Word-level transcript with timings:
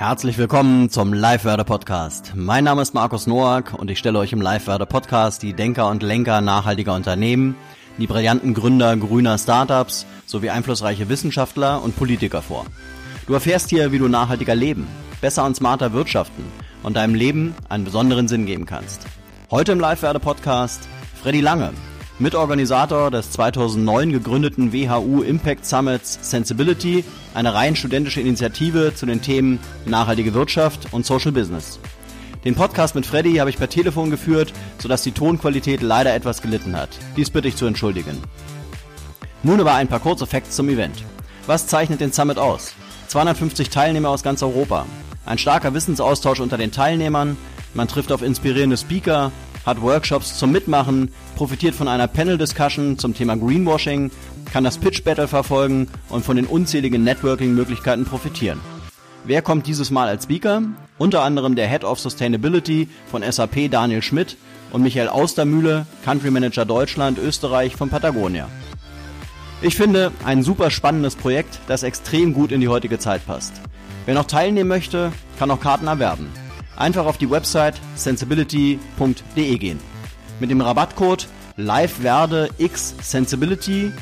Herzlich 0.00 0.38
willkommen 0.38 0.88
zum 0.88 1.12
Live-Werder 1.12 1.64
Podcast. 1.64 2.32
Mein 2.34 2.64
Name 2.64 2.80
ist 2.80 2.94
Markus 2.94 3.26
Noack 3.26 3.74
und 3.74 3.90
ich 3.90 3.98
stelle 3.98 4.18
euch 4.18 4.32
im 4.32 4.40
Live-Werder 4.40 4.86
Podcast 4.86 5.42
die 5.42 5.52
Denker 5.52 5.90
und 5.90 6.02
Lenker 6.02 6.40
nachhaltiger 6.40 6.94
Unternehmen, 6.94 7.54
die 7.98 8.06
brillanten 8.06 8.54
Gründer 8.54 8.96
grüner 8.96 9.36
Startups 9.36 10.06
sowie 10.24 10.48
einflussreiche 10.48 11.10
Wissenschaftler 11.10 11.82
und 11.82 11.96
Politiker 11.96 12.40
vor. 12.40 12.64
Du 13.26 13.34
erfährst 13.34 13.68
hier, 13.68 13.92
wie 13.92 13.98
du 13.98 14.08
nachhaltiger 14.08 14.54
leben, 14.54 14.88
besser 15.20 15.44
und 15.44 15.54
smarter 15.54 15.92
wirtschaften 15.92 16.46
und 16.82 16.96
deinem 16.96 17.14
Leben 17.14 17.54
einen 17.68 17.84
besonderen 17.84 18.26
Sinn 18.26 18.46
geben 18.46 18.64
kannst. 18.64 19.04
Heute 19.50 19.72
im 19.72 19.80
Live-Werder 19.80 20.20
Podcast 20.20 20.88
Freddy 21.22 21.42
Lange, 21.42 21.74
Mitorganisator 22.20 23.10
des 23.10 23.30
2009 23.30 24.12
gegründeten 24.12 24.74
WHU 24.74 25.22
Impact 25.22 25.64
Summits 25.64 26.18
Sensibility, 26.20 27.02
eine 27.32 27.54
rein 27.54 27.74
studentische 27.74 28.20
Initiative 28.20 28.92
zu 28.94 29.06
den 29.06 29.22
Themen 29.22 29.58
nachhaltige 29.86 30.34
Wirtschaft 30.34 30.92
und 30.92 31.06
Social 31.06 31.32
Business. 31.32 31.80
Den 32.44 32.54
Podcast 32.54 32.94
mit 32.94 33.06
Freddy 33.06 33.36
habe 33.36 33.48
ich 33.48 33.56
per 33.56 33.70
Telefon 33.70 34.10
geführt, 34.10 34.52
sodass 34.78 35.02
die 35.02 35.12
Tonqualität 35.12 35.80
leider 35.80 36.14
etwas 36.14 36.42
gelitten 36.42 36.76
hat. 36.76 36.90
Dies 37.16 37.30
bitte 37.30 37.48
ich 37.48 37.56
zu 37.56 37.64
entschuldigen. 37.64 38.18
Nun 39.42 39.58
aber 39.58 39.72
ein 39.72 39.88
paar 39.88 40.00
kurze 40.00 40.26
Facts 40.26 40.56
zum 40.56 40.68
Event. 40.68 41.02
Was 41.46 41.68
zeichnet 41.68 42.02
den 42.02 42.12
Summit 42.12 42.38
aus? 42.38 42.74
250 43.08 43.70
Teilnehmer 43.70 44.10
aus 44.10 44.22
ganz 44.22 44.42
Europa. 44.42 44.84
Ein 45.24 45.38
starker 45.38 45.72
Wissensaustausch 45.72 46.40
unter 46.40 46.58
den 46.58 46.70
Teilnehmern. 46.70 47.38
Man 47.72 47.88
trifft 47.88 48.12
auf 48.12 48.20
inspirierende 48.20 48.76
Speaker, 48.76 49.32
hat 49.64 49.80
Workshops 49.82 50.38
zum 50.38 50.52
Mitmachen, 50.52 51.10
profitiert 51.36 51.74
von 51.74 51.88
einer 51.88 52.06
Panel-Discussion 52.08 52.98
zum 52.98 53.14
Thema 53.14 53.36
Greenwashing, 53.36 54.10
kann 54.52 54.64
das 54.64 54.78
Pitch-Battle 54.78 55.28
verfolgen 55.28 55.88
und 56.08 56.24
von 56.24 56.36
den 56.36 56.46
unzähligen 56.46 57.04
Networking-Möglichkeiten 57.04 58.04
profitieren. 58.04 58.60
Wer 59.24 59.42
kommt 59.42 59.66
dieses 59.66 59.90
Mal 59.90 60.08
als 60.08 60.24
Speaker? 60.24 60.62
Unter 60.96 61.22
anderem 61.22 61.54
der 61.54 61.68
Head 61.68 61.84
of 61.84 62.00
Sustainability 62.00 62.88
von 63.10 63.22
SAP 63.22 63.70
Daniel 63.70 64.02
Schmidt 64.02 64.36
und 64.72 64.82
Michael 64.82 65.08
Austermühle, 65.08 65.86
Country 66.04 66.30
Manager 66.30 66.64
Deutschland, 66.64 67.18
Österreich 67.18 67.76
von 67.76 67.90
Patagonia. 67.90 68.48
Ich 69.62 69.76
finde 69.76 70.10
ein 70.24 70.42
super 70.42 70.70
spannendes 70.70 71.16
Projekt, 71.16 71.58
das 71.66 71.82
extrem 71.82 72.32
gut 72.32 72.50
in 72.50 72.62
die 72.62 72.68
heutige 72.68 72.98
Zeit 72.98 73.26
passt. 73.26 73.52
Wer 74.06 74.14
noch 74.14 74.26
teilnehmen 74.26 74.68
möchte, 74.68 75.12
kann 75.38 75.50
auch 75.50 75.60
Karten 75.60 75.86
erwerben. 75.86 76.28
Einfach 76.80 77.04
auf 77.04 77.18
die 77.18 77.30
Website 77.30 77.78
sensibility.de 77.94 79.58
gehen. 79.58 79.78
Mit 80.40 80.50
dem 80.50 80.62
Rabattcode 80.62 81.28
LiveWerde 81.58 82.48
X 82.56 82.96
Sensibility 83.02 83.92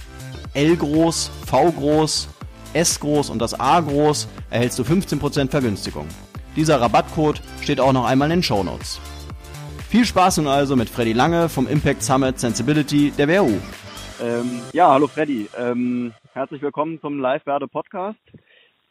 L 0.55 0.77
groß, 0.77 1.29
V 1.45 1.73
groß, 1.73 2.29
S 2.75 3.01
groß 3.01 3.31
und 3.31 3.41
das 3.41 3.59
A 3.59 3.81
groß 3.81 4.29
erhältst 4.51 4.79
du 4.79 4.85
15% 4.85 5.51
Vergünstigung. 5.51 6.07
Dieser 6.55 6.81
Rabattcode 6.81 7.43
steht 7.63 7.81
auch 7.81 7.93
noch 7.93 8.05
einmal 8.05 8.31
in 8.31 8.37
den 8.37 8.43
Show 8.45 8.63
Notes. 8.63 9.01
Viel 9.89 10.05
Spaß 10.05 10.37
nun 10.37 10.47
also 10.47 10.77
mit 10.77 10.89
Freddy 10.89 11.15
Lange 11.15 11.49
vom 11.49 11.67
Impact 11.67 12.05
Summit 12.05 12.39
Sensibility 12.39 13.11
der 13.11 13.27
WHU. 13.27 13.59
Ähm, 14.23 14.61
ja, 14.73 14.93
hallo 14.93 15.09
Freddy. 15.09 15.49
Ähm, 15.59 16.13
herzlich 16.33 16.63
willkommen 16.63 17.01
zum 17.01 17.19
Live-Werde 17.19 17.67
Podcast. 17.67 18.21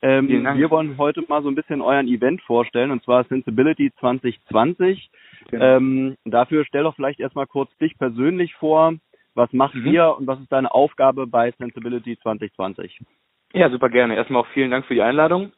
Ähm, 0.01 0.29
wir 0.29 0.69
wollen 0.69 0.97
heute 0.97 1.23
mal 1.27 1.41
so 1.41 1.49
ein 1.49 1.55
bisschen 1.55 1.81
euren 1.81 2.07
Event 2.07 2.41
vorstellen, 2.41 2.91
und 2.91 3.03
zwar 3.03 3.23
Sensibility 3.23 3.91
2020. 3.99 5.09
Genau. 5.49 5.65
Ähm, 5.65 6.17
dafür 6.25 6.65
stell 6.65 6.83
doch 6.83 6.95
vielleicht 6.95 7.19
erstmal 7.19 7.47
kurz 7.47 7.75
dich 7.77 7.97
persönlich 7.97 8.53
vor. 8.55 8.93
Was 9.33 9.51
macht 9.53 9.75
mhm. 9.75 9.87
ihr 9.87 10.15
und 10.17 10.27
was 10.27 10.39
ist 10.39 10.51
deine 10.51 10.71
Aufgabe 10.71 11.27
bei 11.27 11.51
Sensibility 11.57 12.17
2020? 12.19 12.99
Ja, 13.53 13.69
super 13.69 13.89
gerne. 13.89 14.15
Erstmal 14.15 14.41
auch 14.41 14.47
vielen 14.47 14.71
Dank 14.71 14.85
für 14.85 14.93
die 14.93 15.01
Einladung. 15.01 15.51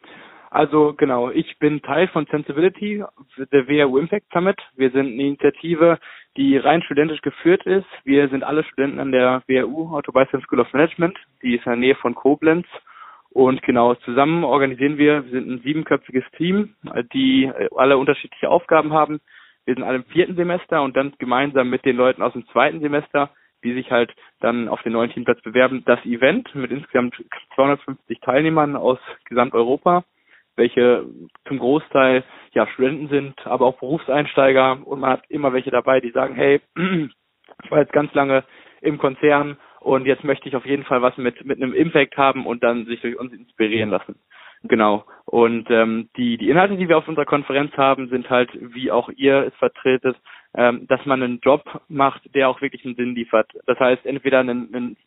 Also 0.52 0.94
genau, 0.98 1.30
ich 1.30 1.60
bin 1.60 1.82
Teil 1.82 2.08
von 2.08 2.26
Sensibility, 2.26 3.04
der 3.38 3.68
WHU 3.68 3.98
Impact 3.98 4.26
Summit. 4.34 4.58
Wir 4.76 4.90
sind 4.90 5.08
eine 5.08 5.24
Initiative, 5.24 6.00
die 6.38 6.58
rein 6.58 6.82
studentisch 6.82 7.22
geführt 7.22 7.66
ist. 7.66 7.86
Wir 8.04 8.30
sind 8.30 8.44
alle 8.44 8.64
Studenten 8.64 9.00
an 9.00 9.12
der 9.12 9.44
WHU 9.48 9.96
Auto 9.96 10.12
School 10.42 10.60
of 10.60 10.74
Management, 10.74 11.18
die 11.44 11.56
ist 11.56 11.66
in 11.66 11.72
der 11.72 11.80
Nähe 11.80 11.96
von 11.96 12.16
Koblenz 12.16 12.66
und 13.32 13.62
genau, 13.62 13.96
zusammen 13.96 14.44
organisieren 14.44 14.98
wir, 14.98 15.24
wir 15.26 15.32
sind 15.32 15.50
ein 15.50 15.62
siebenköpfiges 15.62 16.24
Team, 16.38 16.76
die 17.14 17.52
alle 17.76 17.98
unterschiedliche 17.98 18.50
Aufgaben 18.50 18.92
haben. 18.92 19.20
Wir 19.66 19.76
sind 19.76 19.84
alle 19.84 19.98
im 19.98 20.06
vierten 20.06 20.36
Semester 20.36 20.82
und 20.82 20.98
dann 20.98 21.14
gemeinsam 21.20 21.70
mit 21.70 21.86
den 21.86 21.96
Leuten 21.96 22.24
aus 22.24 22.34
dem 22.34 22.48
zweiten 22.48 22.80
Semester, 22.80 23.30
die 23.64 23.74
sich 23.74 23.92
halt 23.92 24.12
dann 24.40 24.68
auf 24.68 24.82
den 24.82 24.94
neuen 24.94 25.12
Teamplatz 25.12 25.42
bewerben, 25.42 25.84
das 25.86 26.04
Event 26.06 26.54
mit 26.56 26.72
insgesamt 26.72 27.16
250 27.56 28.20
Teilnehmern 28.22 28.76
aus 28.76 29.00
Gesamteuropa, 29.26 30.06
welche 30.56 31.06
zum 31.48 31.60
Großteil 31.60 32.24
ja 32.54 32.66
Studenten 32.68 33.10
sind, 33.10 33.46
aber 33.46 33.68
auch 33.68 33.80
Berufseinsteiger 33.80 34.80
und 34.86 35.02
man 35.02 35.12
hat 35.12 35.24
immer 35.30 35.54
welche 35.54 35.72
dabei, 35.72 36.00
die 36.00 36.12
sagen, 36.12 36.36
hey, 36.36 36.62
ich 37.64 37.72
war 37.72 37.80
jetzt 37.80 37.94
ganz 37.94 38.12
lange 38.14 38.44
im 38.82 38.98
Konzern 38.98 39.58
und 39.80 40.06
jetzt 40.06 40.24
möchte 40.24 40.48
ich 40.50 40.56
auf 40.56 40.66
jeden 40.66 40.84
Fall 40.84 41.02
was 41.02 41.18
mit 41.18 41.46
mit 41.46 41.62
einem 41.62 41.74
Impact 41.74 42.18
haben 42.18 42.46
und 42.46 42.64
dann 42.64 42.86
sich 42.86 43.02
durch 43.02 43.18
uns 43.18 43.34
inspirieren 43.34 43.90
lassen. 43.90 44.16
Genau. 44.64 45.06
Und 45.26 45.70
ähm, 45.72 46.10
die 46.18 46.38
die 46.38 46.50
Inhalte, 46.50 46.76
die 46.76 46.90
wir 46.90 46.98
auf 46.98 47.08
unserer 47.08 47.26
Konferenz 47.26 47.76
haben, 47.78 48.10
sind 48.10 48.30
halt, 48.30 48.50
wie 48.54 48.92
auch 48.92 49.10
ihr 49.10 49.46
es 49.48 49.56
vertretet, 49.56 50.18
ähm, 50.56 50.88
dass 50.88 51.06
man 51.06 51.24
einen 51.24 51.40
Job 51.40 51.64
macht, 51.88 52.34
der 52.36 52.50
auch 52.50 52.62
wirklich 52.62 52.84
einen 52.86 52.96
Sinn 52.96 53.16
liefert. 53.16 53.52
Das 53.66 53.80
heißt, 53.80 54.06
entweder 54.06 54.40
einen, 54.40 54.74
einen 54.74 54.98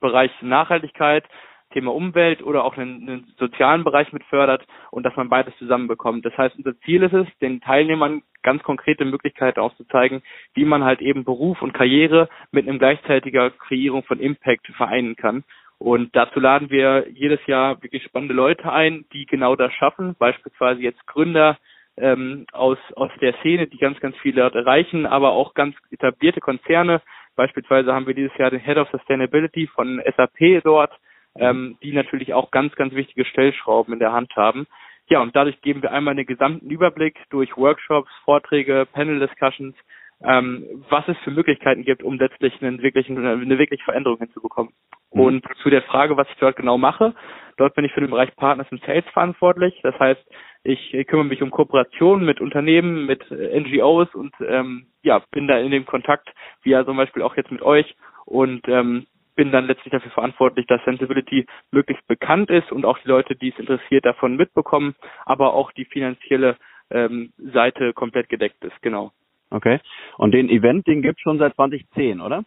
Bereich 0.00 0.30
Nachhaltigkeit, 0.42 1.24
Thema 1.72 1.94
Umwelt 1.94 2.42
oder 2.42 2.64
auch 2.64 2.76
einen, 2.76 3.08
einen 3.08 3.34
sozialen 3.38 3.84
Bereich 3.84 4.12
mit 4.12 4.24
fördert 4.24 4.66
und 4.90 5.02
dass 5.04 5.16
man 5.16 5.28
beides 5.28 5.56
zusammenbekommt. 5.58 6.24
Das 6.24 6.36
heißt, 6.36 6.56
unser 6.56 6.78
Ziel 6.80 7.02
ist 7.02 7.12
es, 7.12 7.26
den 7.40 7.60
Teilnehmern 7.60 8.22
ganz 8.42 8.62
konkrete 8.62 9.04
Möglichkeiten 9.04 9.60
aufzuzeigen, 9.60 10.22
wie 10.54 10.64
man 10.64 10.84
halt 10.84 11.00
eben 11.00 11.24
Beruf 11.24 11.62
und 11.62 11.74
Karriere 11.74 12.28
mit 12.52 12.68
einem 12.68 12.78
gleichzeitiger 12.78 13.50
Kreierung 13.50 14.04
von 14.04 14.20
Impact 14.20 14.68
vereinen 14.76 15.16
kann. 15.16 15.44
Und 15.78 16.14
dazu 16.16 16.40
laden 16.40 16.70
wir 16.70 17.06
jedes 17.12 17.44
Jahr 17.46 17.82
wirklich 17.82 18.02
spannende 18.04 18.34
Leute 18.34 18.72
ein, 18.72 19.04
die 19.12 19.26
genau 19.26 19.56
das 19.56 19.72
schaffen, 19.74 20.16
beispielsweise 20.18 20.80
jetzt 20.80 21.06
Gründer 21.06 21.58
ähm, 21.98 22.46
aus, 22.52 22.78
aus 22.94 23.10
der 23.20 23.34
Szene, 23.40 23.66
die 23.66 23.78
ganz, 23.78 23.98
ganz 24.00 24.16
viele 24.18 24.42
Leute 24.42 24.58
erreichen, 24.58 25.06
aber 25.06 25.32
auch 25.32 25.54
ganz 25.54 25.76
etablierte 25.90 26.40
Konzerne. 26.40 27.02
Beispielsweise 27.36 27.92
haben 27.92 28.06
wir 28.06 28.14
dieses 28.14 28.36
Jahr 28.38 28.50
den 28.50 28.60
Head 28.60 28.78
of 28.78 28.88
Sustainability 28.90 29.66
von 29.66 30.00
SAP 30.16 30.62
dort, 30.62 30.92
ähm, 31.38 31.76
die 31.82 31.92
natürlich 31.92 32.34
auch 32.34 32.50
ganz, 32.50 32.74
ganz 32.74 32.94
wichtige 32.94 33.24
Stellschrauben 33.24 33.92
in 33.94 34.00
der 34.00 34.12
Hand 34.12 34.34
haben. 34.36 34.66
Ja, 35.08 35.20
und 35.20 35.36
dadurch 35.36 35.60
geben 35.60 35.82
wir 35.82 35.92
einmal 35.92 36.12
einen 36.12 36.26
gesamten 36.26 36.68
Überblick 36.68 37.16
durch 37.30 37.56
Workshops, 37.56 38.10
Vorträge, 38.24 38.86
Panel-Discussions, 38.92 39.76
ähm, 40.24 40.84
was 40.88 41.06
es 41.08 41.16
für 41.18 41.30
Möglichkeiten 41.30 41.84
gibt, 41.84 42.02
um 42.02 42.18
letztlich 42.18 42.60
einen 42.60 42.82
wirklichen, 42.82 43.24
eine 43.24 43.58
wirkliche 43.58 43.84
Veränderung 43.84 44.18
hinzubekommen. 44.18 44.72
Mhm. 45.12 45.20
Und 45.20 45.46
zu 45.62 45.70
der 45.70 45.82
Frage, 45.82 46.16
was 46.16 46.28
ich 46.30 46.36
dort 46.38 46.56
genau 46.56 46.78
mache, 46.78 47.14
dort 47.56 47.74
bin 47.74 47.84
ich 47.84 47.92
für 47.92 48.00
den 48.00 48.10
Bereich 48.10 48.34
Partners 48.36 48.66
und 48.70 48.82
Sales 48.84 49.04
verantwortlich. 49.12 49.78
Das 49.82 49.98
heißt, 49.98 50.24
ich 50.64 51.06
kümmere 51.06 51.26
mich 51.26 51.42
um 51.42 51.50
Kooperationen 51.50 52.26
mit 52.26 52.40
Unternehmen, 52.40 53.06
mit 53.06 53.30
NGOs 53.30 54.12
und 54.14 54.34
ähm, 54.40 54.86
ja, 55.02 55.22
bin 55.30 55.46
da 55.46 55.58
in 55.58 55.70
dem 55.70 55.86
Kontakt, 55.86 56.28
wie 56.62 56.70
ja 56.70 56.84
zum 56.84 56.96
Beispiel 56.96 57.22
auch 57.22 57.36
jetzt 57.36 57.52
mit 57.52 57.62
euch 57.62 57.94
und 58.24 58.66
ähm, 58.68 59.06
bin 59.36 59.52
dann 59.52 59.66
letztlich 59.66 59.92
dafür 59.92 60.10
verantwortlich, 60.10 60.66
dass 60.66 60.84
Sensibility 60.84 61.46
möglichst 61.70 62.06
bekannt 62.08 62.50
ist 62.50 62.72
und 62.72 62.84
auch 62.84 62.98
die 62.98 63.08
Leute, 63.08 63.36
die 63.36 63.50
es 63.50 63.58
interessiert, 63.58 64.04
davon 64.04 64.36
mitbekommen, 64.36 64.96
aber 65.24 65.54
auch 65.54 65.70
die 65.72 65.84
finanzielle 65.84 66.56
ähm, 66.90 67.32
Seite 67.38 67.92
komplett 67.92 68.28
gedeckt 68.28 68.64
ist, 68.64 68.80
genau. 68.82 69.12
Okay. 69.50 69.78
Und 70.16 70.32
den 70.32 70.48
Event, 70.48 70.86
den 70.86 71.02
gibt 71.02 71.18
es 71.18 71.22
schon 71.22 71.38
seit 71.38 71.54
2010, 71.54 72.20
oder? 72.20 72.44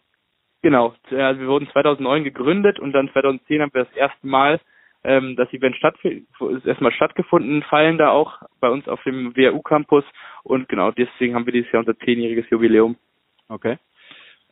Genau. 0.62 0.94
Also 1.10 1.40
wir 1.40 1.48
wurden 1.48 1.68
2009 1.70 2.24
gegründet 2.24 2.78
und 2.78 2.92
dann 2.92 3.10
2010 3.10 3.62
haben 3.62 3.72
wir 3.72 3.84
das 3.84 3.94
erste 3.94 4.26
Mal 4.26 4.60
ähm, 5.02 5.34
das 5.36 5.50
Event 5.52 5.76
stattfind 5.76 6.26
ist 6.56 6.66
erstmal 6.66 6.92
stattgefunden, 6.92 7.62
fallen 7.62 7.96
da 7.96 8.10
auch 8.10 8.42
bei 8.60 8.68
uns 8.68 8.86
auf 8.86 9.02
dem 9.04 9.34
WHU 9.34 9.62
Campus 9.62 10.04
und 10.42 10.68
genau 10.68 10.90
deswegen 10.90 11.34
haben 11.34 11.46
wir 11.46 11.54
dieses 11.54 11.72
Jahr 11.72 11.80
unser 11.80 11.98
zehnjähriges 11.98 12.50
Jubiläum. 12.50 12.96
Okay. 13.48 13.78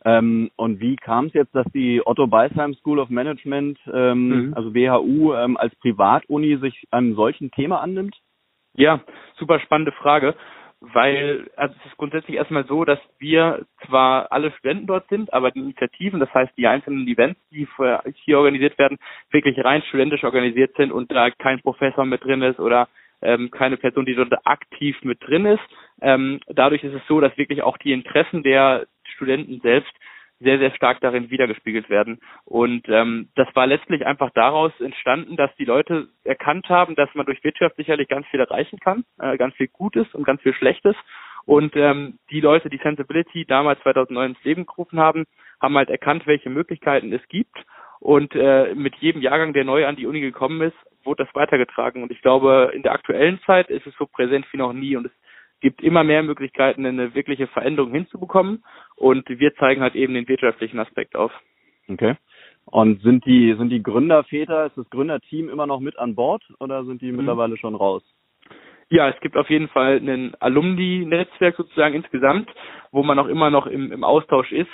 Ähm, 0.04 0.50
und 0.56 0.80
wie 0.80 0.96
kam 0.96 1.26
es 1.26 1.32
jetzt, 1.34 1.54
dass 1.54 1.66
die 1.72 2.00
Otto 2.04 2.26
Beisheim 2.26 2.74
School 2.74 2.98
of 2.98 3.10
Management, 3.10 3.78
ähm, 3.92 4.28
mhm. 4.48 4.54
also 4.54 4.74
WHU, 4.74 5.34
ähm, 5.34 5.56
als 5.56 5.74
Privatuni 5.76 6.56
sich 6.58 6.86
einem 6.90 7.14
solchen 7.14 7.50
Thema 7.50 7.80
annimmt? 7.80 8.16
Ja, 8.74 9.00
super 9.36 9.58
spannende 9.58 9.92
Frage, 9.92 10.36
weil 10.80 11.50
also 11.56 11.74
es 11.80 11.90
ist 11.90 11.96
grundsätzlich 11.96 12.36
erstmal 12.36 12.64
so, 12.66 12.84
dass 12.84 13.00
wir 13.18 13.66
zwar 13.86 14.30
alle 14.30 14.52
Studenten 14.52 14.86
dort 14.86 15.08
sind, 15.08 15.32
aber 15.32 15.50
die 15.50 15.58
Initiativen, 15.58 16.20
das 16.20 16.32
heißt 16.32 16.52
die 16.56 16.68
einzelnen 16.68 17.08
Events, 17.08 17.40
die 17.50 17.66
hier 18.24 18.38
organisiert 18.38 18.78
werden, 18.78 18.98
wirklich 19.30 19.58
rein 19.64 19.82
studentisch 19.88 20.22
organisiert 20.22 20.76
sind 20.76 20.92
und 20.92 21.10
da 21.10 21.30
kein 21.30 21.60
Professor 21.60 22.04
mit 22.04 22.22
drin 22.22 22.42
ist 22.42 22.60
oder 22.60 22.88
ähm, 23.20 23.50
keine 23.50 23.76
Person, 23.76 24.06
die 24.06 24.14
dort 24.14 24.32
aktiv 24.46 24.96
mit 25.02 25.18
drin 25.26 25.46
ist. 25.46 25.62
Ähm, 26.00 26.40
dadurch 26.46 26.84
ist 26.84 26.94
es 26.94 27.02
so, 27.08 27.20
dass 27.20 27.36
wirklich 27.36 27.62
auch 27.62 27.78
die 27.78 27.92
Interessen 27.92 28.42
der 28.42 28.86
Studenten 29.18 29.60
selbst 29.60 29.92
sehr, 30.40 30.58
sehr 30.58 30.70
stark 30.74 31.00
darin 31.00 31.30
wiedergespiegelt 31.30 31.90
werden. 31.90 32.20
Und 32.44 32.88
ähm, 32.88 33.28
das 33.34 33.48
war 33.54 33.66
letztlich 33.66 34.06
einfach 34.06 34.30
daraus 34.34 34.72
entstanden, 34.80 35.36
dass 35.36 35.54
die 35.56 35.64
Leute 35.64 36.08
erkannt 36.24 36.68
haben, 36.68 36.94
dass 36.94 37.12
man 37.14 37.26
durch 37.26 37.42
Wirtschaft 37.42 37.76
sicherlich 37.76 38.08
ganz 38.08 38.26
viel 38.28 38.40
erreichen 38.40 38.78
kann, 38.78 39.04
äh, 39.18 39.36
ganz 39.36 39.54
viel 39.56 39.68
Gutes 39.68 40.06
und 40.14 40.24
ganz 40.24 40.40
viel 40.42 40.54
Schlechtes. 40.54 40.94
Und 41.44 41.74
ähm, 41.76 42.18
die 42.30 42.40
Leute, 42.40 42.68
die 42.68 42.78
Sensibility 42.78 43.46
damals 43.46 43.80
2009 43.80 44.30
ins 44.30 44.44
Leben 44.44 44.66
gerufen 44.66 45.00
haben, 45.00 45.24
haben 45.60 45.76
halt 45.76 45.90
erkannt, 45.90 46.26
welche 46.26 46.50
Möglichkeiten 46.50 47.12
es 47.12 47.26
gibt. 47.28 47.56
Und 48.00 48.34
äh, 48.36 48.74
mit 48.74 48.94
jedem 48.96 49.22
Jahrgang, 49.22 49.52
der 49.54 49.64
neu 49.64 49.86
an 49.86 49.96
die 49.96 50.06
Uni 50.06 50.20
gekommen 50.20 50.60
ist, 50.60 50.76
wurde 51.04 51.24
das 51.24 51.34
weitergetragen. 51.34 52.02
Und 52.02 52.12
ich 52.12 52.22
glaube, 52.22 52.70
in 52.74 52.82
der 52.82 52.92
aktuellen 52.92 53.40
Zeit 53.44 53.70
ist 53.70 53.86
es 53.86 53.94
so 53.96 54.06
präsent 54.06 54.46
wie 54.52 54.58
noch 54.58 54.72
nie. 54.72 54.94
Und 54.94 55.06
es 55.06 55.12
gibt 55.60 55.82
immer 55.82 56.04
mehr 56.04 56.22
Möglichkeiten, 56.22 56.86
eine 56.86 57.14
wirkliche 57.14 57.46
Veränderung 57.48 57.92
hinzubekommen. 57.92 58.64
Und 58.96 59.28
wir 59.28 59.54
zeigen 59.56 59.82
halt 59.82 59.94
eben 59.94 60.14
den 60.14 60.28
wirtschaftlichen 60.28 60.78
Aspekt 60.78 61.16
auf. 61.16 61.32
Okay. 61.88 62.16
Und 62.66 63.00
sind 63.02 63.24
die, 63.24 63.54
sind 63.54 63.70
die 63.70 63.82
Gründerväter, 63.82 64.66
ist 64.66 64.76
das 64.76 64.90
Gründerteam 64.90 65.48
immer 65.48 65.66
noch 65.66 65.80
mit 65.80 65.98
an 65.98 66.14
Bord 66.14 66.42
oder 66.60 66.84
sind 66.84 67.00
die 67.00 67.10
mhm. 67.10 67.18
mittlerweile 67.18 67.56
schon 67.56 67.74
raus? 67.74 68.02
Ja, 68.90 69.08
es 69.08 69.20
gibt 69.20 69.36
auf 69.36 69.50
jeden 69.50 69.68
Fall 69.68 69.96
ein 69.96 70.34
Alumni-Netzwerk 70.40 71.56
sozusagen 71.56 71.94
insgesamt, 71.94 72.48
wo 72.90 73.02
man 73.02 73.18
auch 73.18 73.26
immer 73.26 73.50
noch 73.50 73.66
im, 73.66 73.92
im 73.92 74.04
Austausch 74.04 74.50
ist. 74.52 74.70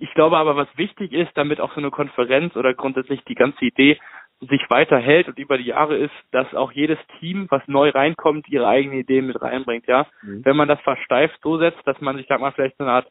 Ich 0.00 0.12
glaube 0.14 0.36
aber, 0.36 0.56
was 0.56 0.68
wichtig 0.76 1.12
ist, 1.12 1.30
damit 1.34 1.60
auch 1.60 1.72
so 1.72 1.80
eine 1.80 1.90
Konferenz 1.90 2.56
oder 2.56 2.74
grundsätzlich 2.74 3.22
die 3.24 3.34
ganze 3.34 3.64
Idee 3.64 3.98
sich 4.40 4.62
weiterhält 4.68 5.28
und 5.28 5.38
über 5.38 5.58
die 5.58 5.64
Jahre 5.64 5.96
ist, 5.96 6.14
dass 6.30 6.54
auch 6.54 6.70
jedes 6.72 6.98
Team, 7.18 7.46
was 7.50 7.62
neu 7.66 7.90
reinkommt, 7.90 8.48
ihre 8.48 8.68
eigenen 8.68 9.00
Ideen 9.00 9.26
mit 9.26 9.40
reinbringt, 9.40 9.86
ja. 9.86 10.06
Mhm. 10.22 10.44
Wenn 10.44 10.56
man 10.56 10.68
das 10.68 10.80
versteift 10.80 11.38
so 11.42 11.58
setzt, 11.58 11.84
dass 11.86 12.00
man 12.00 12.16
sich, 12.16 12.26
sag 12.28 12.40
mal, 12.40 12.52
vielleicht 12.52 12.76
so 12.78 12.84
eine 12.84 12.92
Art 12.92 13.08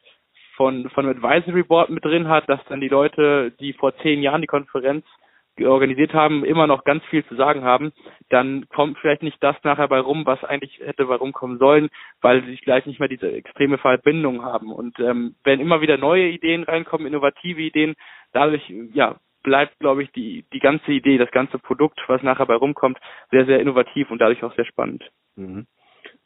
von, 0.56 0.88
von 0.90 1.06
einem 1.06 1.22
Advisory 1.22 1.62
Board 1.62 1.90
mit 1.90 2.04
drin 2.04 2.28
hat, 2.28 2.48
dass 2.48 2.64
dann 2.68 2.80
die 2.80 2.88
Leute, 2.88 3.52
die 3.60 3.74
vor 3.74 3.96
zehn 3.98 4.22
Jahren 4.22 4.40
die 4.40 4.46
Konferenz 4.46 5.04
organisiert 5.60 6.14
haben, 6.14 6.44
immer 6.44 6.66
noch 6.66 6.84
ganz 6.84 7.04
viel 7.06 7.24
zu 7.26 7.34
sagen 7.34 7.64
haben, 7.64 7.92
dann 8.28 8.68
kommt 8.68 8.98
vielleicht 8.98 9.22
nicht 9.22 9.42
das 9.42 9.56
nachher 9.64 9.88
bei 9.88 9.98
rum, 9.98 10.24
was 10.24 10.42
eigentlich 10.44 10.78
hätte 10.78 11.06
bei 11.06 11.16
rumkommen 11.16 11.58
sollen, 11.58 11.88
weil 12.20 12.44
sie 12.44 12.56
gleich 12.56 12.86
nicht 12.86 13.00
mehr 13.00 13.08
diese 13.08 13.30
extreme 13.32 13.78
Verbindung 13.78 14.44
haben. 14.44 14.72
Und 14.72 14.98
ähm, 15.00 15.34
wenn 15.44 15.60
immer 15.60 15.80
wieder 15.80 15.96
neue 15.98 16.28
Ideen 16.28 16.62
reinkommen, 16.62 17.06
innovative 17.06 17.60
Ideen, 17.60 17.94
dadurch 18.32 18.62
ja 18.92 19.16
bleibt, 19.48 19.78
glaube 19.78 20.02
ich, 20.02 20.12
die, 20.12 20.44
die 20.52 20.58
ganze 20.60 20.92
Idee, 20.92 21.16
das 21.16 21.30
ganze 21.30 21.58
Produkt, 21.58 21.98
was 22.06 22.22
nachher 22.22 22.44
bei 22.44 22.54
rumkommt, 22.54 22.98
sehr, 23.30 23.46
sehr 23.46 23.60
innovativ 23.60 24.10
und 24.10 24.20
dadurch 24.20 24.44
auch 24.44 24.54
sehr 24.54 24.66
spannend. 24.66 25.02
Mhm. 25.36 25.66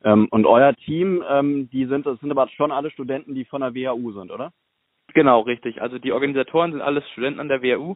Ähm, 0.03 0.27
und 0.31 0.45
euer 0.45 0.75
Team, 0.75 1.23
ähm, 1.29 1.71
die 1.71 1.87
sind, 1.87 2.05
das 2.05 2.19
sind 2.19 2.33
aber 2.33 2.49
schon 2.49 2.73
alle 2.73 2.91
Studenten, 2.91 3.37
die 3.37 3.45
von 3.45 3.61
der 3.61 3.75
WHU 3.75 4.11
sind, 4.13 4.33
oder? 4.33 4.53
Genau, 5.15 5.41
richtig. 5.43 5.81
Also 5.81 6.01
die 6.01 6.11
Organisatoren 6.11 6.73
sind 6.73 6.81
alles 6.81 7.09
Studenten 7.11 7.39
an 7.39 7.49
der 7.49 7.63
WHU, 7.63 7.95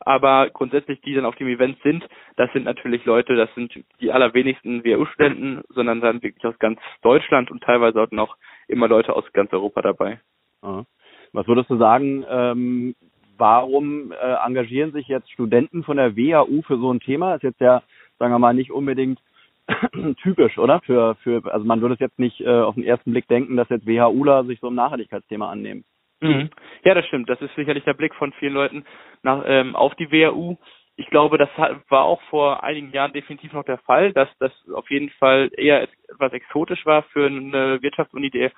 aber 0.00 0.50
grundsätzlich, 0.50 1.00
die 1.00 1.14
dann 1.14 1.24
auf 1.24 1.36
dem 1.36 1.48
Event 1.48 1.78
sind, 1.82 2.06
das 2.36 2.52
sind 2.52 2.66
natürlich 2.66 3.06
Leute, 3.06 3.36
das 3.36 3.48
sind 3.54 3.72
die 4.02 4.12
allerwenigsten 4.12 4.84
WHU-Studenten, 4.84 5.62
sondern 5.70 6.02
dann 6.02 6.22
wirklich 6.22 6.44
aus 6.44 6.58
ganz 6.58 6.78
Deutschland 7.00 7.50
und 7.50 7.62
teilweise 7.62 8.02
auch 8.02 8.10
noch 8.10 8.36
immer 8.66 8.86
Leute 8.86 9.16
aus 9.16 9.24
ganz 9.32 9.50
Europa 9.50 9.80
dabei. 9.80 10.20
Was 10.60 11.46
würdest 11.46 11.70
du 11.70 11.78
sagen, 11.78 12.24
ähm, 12.28 12.94
warum 13.38 14.12
äh, 14.12 14.34
engagieren 14.44 14.92
sich 14.92 15.08
jetzt 15.08 15.30
Studenten 15.30 15.84
von 15.84 15.96
der 15.96 16.16
WHU 16.16 16.62
für 16.62 16.78
so 16.78 16.92
ein 16.92 17.00
Thema? 17.00 17.34
Ist 17.34 17.42
jetzt 17.42 17.60
ja, 17.60 17.82
sagen 18.18 18.32
wir 18.32 18.38
mal, 18.38 18.54
nicht 18.54 18.70
unbedingt 18.70 19.20
typisch, 20.22 20.58
oder? 20.58 20.80
Für, 20.80 21.14
für, 21.22 21.42
also 21.52 21.64
man 21.64 21.80
würde 21.80 21.94
es 21.94 22.00
jetzt 22.00 22.18
nicht 22.18 22.40
äh, 22.40 22.48
auf 22.48 22.74
den 22.74 22.84
ersten 22.84 23.12
Blick 23.12 23.28
denken, 23.28 23.56
dass 23.56 23.68
jetzt 23.68 23.86
WHUler 23.86 24.44
sich 24.44 24.60
so 24.60 24.68
ein 24.68 24.74
Nachhaltigkeitsthema 24.74 25.50
annehmen. 25.50 25.84
Mhm. 26.20 26.50
Ja, 26.84 26.94
das 26.94 27.06
stimmt. 27.06 27.28
Das 27.28 27.40
ist 27.40 27.54
sicherlich 27.54 27.84
der 27.84 27.94
Blick 27.94 28.14
von 28.14 28.32
vielen 28.34 28.54
Leuten 28.54 28.84
nach, 29.22 29.44
ähm, 29.46 29.76
auf 29.76 29.94
die 29.94 30.10
WHU. 30.10 30.56
Ich 30.96 31.06
glaube, 31.10 31.38
das 31.38 31.48
war 31.88 32.04
auch 32.04 32.20
vor 32.22 32.64
einigen 32.64 32.90
Jahren 32.90 33.12
definitiv 33.12 33.52
noch 33.52 33.64
der 33.64 33.78
Fall, 33.78 34.12
dass 34.12 34.28
das 34.40 34.50
auf 34.74 34.90
jeden 34.90 35.10
Fall 35.10 35.48
eher 35.56 35.82
etwas 35.82 36.32
exotisch 36.32 36.84
war 36.86 37.04
für 37.04 37.26
eine 37.26 37.80
Wirtschaftsuni, 37.82 38.30
die 38.30 38.50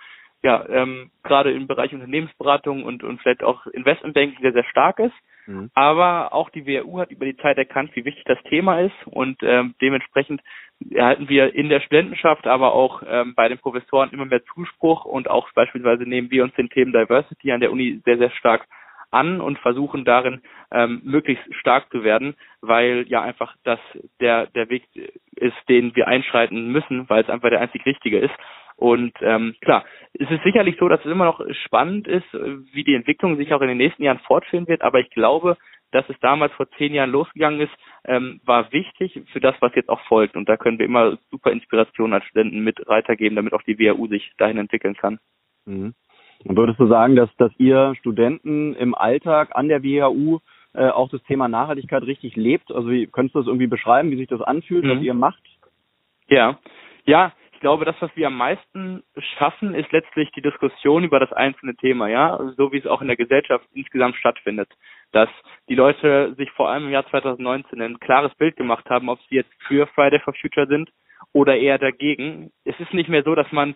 ja 0.42 0.66
ähm, 0.68 1.10
gerade 1.22 1.52
im 1.52 1.66
Bereich 1.66 1.92
Unternehmensberatung 1.92 2.84
und, 2.84 3.02
und 3.02 3.20
vielleicht 3.20 3.42
auch 3.42 3.66
Investmentbanking 3.66 4.40
sehr, 4.40 4.52
sehr 4.52 4.64
stark 4.64 4.98
ist. 4.98 5.14
Mhm. 5.46 5.70
Aber 5.74 6.32
auch 6.32 6.50
die 6.50 6.66
WHU 6.66 6.98
hat 6.98 7.10
über 7.10 7.26
die 7.26 7.36
Zeit 7.36 7.58
erkannt, 7.58 7.90
wie 7.94 8.04
wichtig 8.04 8.24
das 8.24 8.42
Thema 8.44 8.80
ist 8.80 9.06
und 9.06 9.38
ähm, 9.42 9.74
dementsprechend 9.80 10.40
erhalten 10.90 11.28
wir 11.28 11.54
in 11.54 11.68
der 11.68 11.80
Studentenschaft, 11.80 12.46
aber 12.46 12.72
auch 12.72 13.02
ähm, 13.06 13.34
bei 13.34 13.48
den 13.48 13.58
Professoren 13.58 14.10
immer 14.10 14.24
mehr 14.24 14.44
Zuspruch 14.54 15.04
und 15.04 15.28
auch 15.28 15.50
beispielsweise 15.52 16.04
nehmen 16.04 16.30
wir 16.30 16.44
uns 16.44 16.54
den 16.54 16.70
Themen 16.70 16.92
Diversity 16.92 17.52
an 17.52 17.60
der 17.60 17.72
Uni 17.72 18.00
sehr, 18.04 18.18
sehr 18.18 18.30
stark 18.30 18.66
an 19.10 19.40
und 19.40 19.58
versuchen 19.58 20.04
darin 20.04 20.40
ähm, 20.70 21.00
möglichst 21.04 21.44
stark 21.54 21.90
zu 21.90 22.04
werden, 22.04 22.36
weil 22.60 23.06
ja 23.08 23.22
einfach 23.22 23.56
das 23.64 23.80
der 24.20 24.46
der 24.46 24.68
Weg 24.70 24.84
ist, 25.40 25.56
den 25.68 25.94
wir 25.96 26.08
einschreiten 26.08 26.70
müssen, 26.70 27.08
weil 27.08 27.22
es 27.22 27.30
einfach 27.30 27.50
der 27.50 27.60
einzig 27.60 27.84
richtige 27.86 28.18
ist. 28.18 28.34
Und 28.76 29.12
ähm, 29.20 29.54
klar, 29.60 29.84
es 30.14 30.30
ist 30.30 30.42
sicherlich 30.42 30.76
so, 30.78 30.88
dass 30.88 31.00
es 31.00 31.10
immer 31.10 31.26
noch 31.26 31.40
spannend 31.64 32.08
ist, 32.08 32.32
wie 32.32 32.84
die 32.84 32.94
Entwicklung 32.94 33.36
sich 33.36 33.52
auch 33.52 33.60
in 33.60 33.68
den 33.68 33.76
nächsten 33.76 34.02
Jahren 34.02 34.20
fortführen 34.20 34.68
wird, 34.68 34.80
aber 34.82 35.00
ich 35.00 35.10
glaube, 35.10 35.56
dass 35.92 36.08
es 36.08 36.18
damals 36.20 36.52
vor 36.54 36.70
zehn 36.78 36.94
Jahren 36.94 37.10
losgegangen 37.10 37.60
ist, 37.60 37.72
ähm, 38.04 38.40
war 38.44 38.72
wichtig 38.72 39.20
für 39.32 39.40
das, 39.40 39.54
was 39.60 39.74
jetzt 39.74 39.88
auch 39.88 40.00
folgt. 40.02 40.36
Und 40.36 40.48
da 40.48 40.56
können 40.56 40.78
wir 40.78 40.86
immer 40.86 41.18
super 41.30 41.50
Inspirationen 41.50 42.14
als 42.14 42.24
Studenten 42.26 42.60
mit 42.60 42.78
weitergeben, 42.86 43.36
damit 43.36 43.52
auch 43.52 43.62
die 43.62 43.78
WHU 43.78 44.06
sich 44.06 44.32
dahin 44.38 44.58
entwickeln 44.58 44.94
kann. 44.94 45.18
Mhm. 45.66 45.94
Und 46.44 46.56
würdest 46.56 46.80
du 46.80 46.86
sagen, 46.86 47.16
dass, 47.16 47.34
dass 47.36 47.52
ihr 47.58 47.94
Studenten 47.98 48.74
im 48.74 48.94
Alltag 48.94 49.50
an 49.52 49.68
der 49.68 49.82
WHU 49.82 50.38
äh, 50.74 50.88
auch 50.88 51.08
das 51.10 51.22
Thema 51.24 51.48
Nachhaltigkeit 51.48 52.02
richtig 52.02 52.36
lebt? 52.36 52.70
Also 52.72 52.90
wie 52.90 53.06
könntest 53.06 53.34
du 53.34 53.40
das 53.40 53.48
irgendwie 53.48 53.66
beschreiben, 53.66 54.10
wie 54.10 54.16
sich 54.16 54.28
das 54.28 54.40
anfühlt, 54.40 54.84
mhm. 54.84 54.90
was 54.90 55.02
ihr 55.02 55.14
macht? 55.14 55.42
Ja, 56.28 56.58
ja, 57.04 57.32
ich 57.60 57.62
glaube, 57.62 57.84
das, 57.84 57.96
was 58.00 58.10
wir 58.14 58.28
am 58.28 58.38
meisten 58.38 59.02
schaffen, 59.36 59.74
ist 59.74 59.92
letztlich 59.92 60.30
die 60.32 60.40
Diskussion 60.40 61.04
über 61.04 61.20
das 61.20 61.30
einzelne 61.30 61.74
Thema, 61.74 62.08
ja, 62.08 62.38
so 62.56 62.72
wie 62.72 62.78
es 62.78 62.86
auch 62.86 63.02
in 63.02 63.08
der 63.08 63.18
Gesellschaft 63.18 63.66
insgesamt 63.74 64.16
stattfindet. 64.16 64.70
Dass 65.12 65.28
die 65.68 65.74
Leute 65.74 66.34
sich 66.38 66.50
vor 66.52 66.70
allem 66.70 66.84
im 66.84 66.90
Jahr 66.90 67.06
2019 67.10 67.82
ein 67.82 68.00
klares 68.00 68.34
Bild 68.36 68.56
gemacht 68.56 68.88
haben, 68.88 69.10
ob 69.10 69.20
sie 69.28 69.34
jetzt 69.34 69.52
für 69.68 69.86
Friday 69.88 70.20
for 70.20 70.32
Future 70.32 70.68
sind 70.68 70.90
oder 71.34 71.54
eher 71.58 71.76
dagegen. 71.76 72.50
Es 72.64 72.80
ist 72.80 72.94
nicht 72.94 73.10
mehr 73.10 73.24
so, 73.24 73.34
dass 73.34 73.52
man 73.52 73.74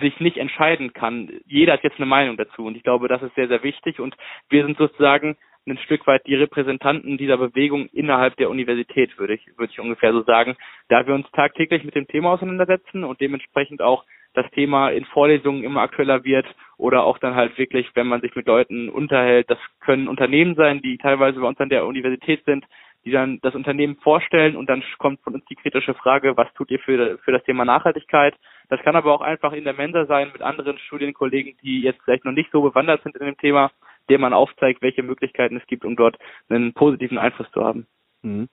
sich 0.00 0.18
nicht 0.18 0.38
entscheiden 0.38 0.94
kann. 0.94 1.30
Jeder 1.44 1.74
hat 1.74 1.84
jetzt 1.84 1.98
eine 1.98 2.06
Meinung 2.06 2.38
dazu 2.38 2.64
und 2.64 2.74
ich 2.74 2.82
glaube, 2.82 3.06
das 3.06 3.22
ist 3.22 3.34
sehr, 3.34 3.48
sehr 3.48 3.62
wichtig 3.62 4.00
und 4.00 4.16
wir 4.48 4.64
sind 4.64 4.78
sozusagen 4.78 5.36
ein 5.66 5.78
Stück 5.78 6.06
weit 6.06 6.26
die 6.26 6.34
Repräsentanten 6.34 7.18
dieser 7.18 7.36
Bewegung 7.36 7.86
innerhalb 7.92 8.36
der 8.36 8.50
Universität, 8.50 9.18
würde 9.18 9.34
ich, 9.34 9.46
würde 9.56 9.72
ich 9.72 9.80
ungefähr 9.80 10.12
so 10.12 10.22
sagen, 10.22 10.56
da 10.88 11.06
wir 11.06 11.14
uns 11.14 11.30
tagtäglich 11.32 11.84
mit 11.84 11.94
dem 11.94 12.06
Thema 12.06 12.32
auseinandersetzen 12.32 13.04
und 13.04 13.20
dementsprechend 13.20 13.82
auch 13.82 14.04
das 14.34 14.48
Thema 14.50 14.90
in 14.90 15.04
Vorlesungen 15.06 15.64
immer 15.64 15.80
aktueller 15.80 16.24
wird 16.24 16.46
oder 16.76 17.04
auch 17.04 17.18
dann 17.18 17.34
halt 17.34 17.56
wirklich, 17.58 17.90
wenn 17.94 18.06
man 18.06 18.20
sich 18.20 18.36
mit 18.36 18.46
Leuten 18.46 18.90
unterhält, 18.90 19.50
das 19.50 19.58
können 19.80 20.08
Unternehmen 20.08 20.54
sein, 20.54 20.82
die 20.82 20.98
teilweise 20.98 21.40
bei 21.40 21.48
uns 21.48 21.58
an 21.58 21.70
der 21.70 21.86
Universität 21.86 22.44
sind, 22.44 22.64
die 23.06 23.12
dann 23.12 23.38
das 23.40 23.54
Unternehmen 23.54 23.96
vorstellen 23.96 24.56
und 24.56 24.68
dann 24.68 24.82
kommt 24.98 25.20
von 25.20 25.34
uns 25.34 25.44
die 25.46 25.54
kritische 25.54 25.94
Frage, 25.94 26.36
was 26.36 26.52
tut 26.54 26.70
ihr 26.70 26.80
für, 26.80 27.18
für 27.18 27.32
das 27.32 27.44
Thema 27.44 27.64
Nachhaltigkeit? 27.64 28.34
Das 28.68 28.80
kann 28.82 28.96
aber 28.96 29.14
auch 29.14 29.20
einfach 29.20 29.52
in 29.52 29.64
der 29.64 29.74
Mensa 29.74 30.06
sein 30.06 30.30
mit 30.32 30.42
anderen 30.42 30.76
Studienkollegen, 30.78 31.56
die 31.62 31.80
jetzt 31.80 32.02
vielleicht 32.04 32.24
noch 32.24 32.32
nicht 32.32 32.50
so 32.50 32.62
bewandert 32.62 33.02
sind 33.04 33.16
in 33.16 33.24
dem 33.24 33.38
Thema 33.38 33.70
dem 34.10 34.20
man 34.20 34.32
aufzeigt, 34.32 34.82
welche 34.82 35.02
Möglichkeiten 35.02 35.56
es 35.56 35.66
gibt, 35.66 35.84
um 35.84 35.96
dort 35.96 36.16
einen 36.48 36.72
positiven 36.72 37.18
Einfluss 37.18 37.50
zu 37.52 37.64
haben. 37.64 37.86
Mhm. 38.22 38.48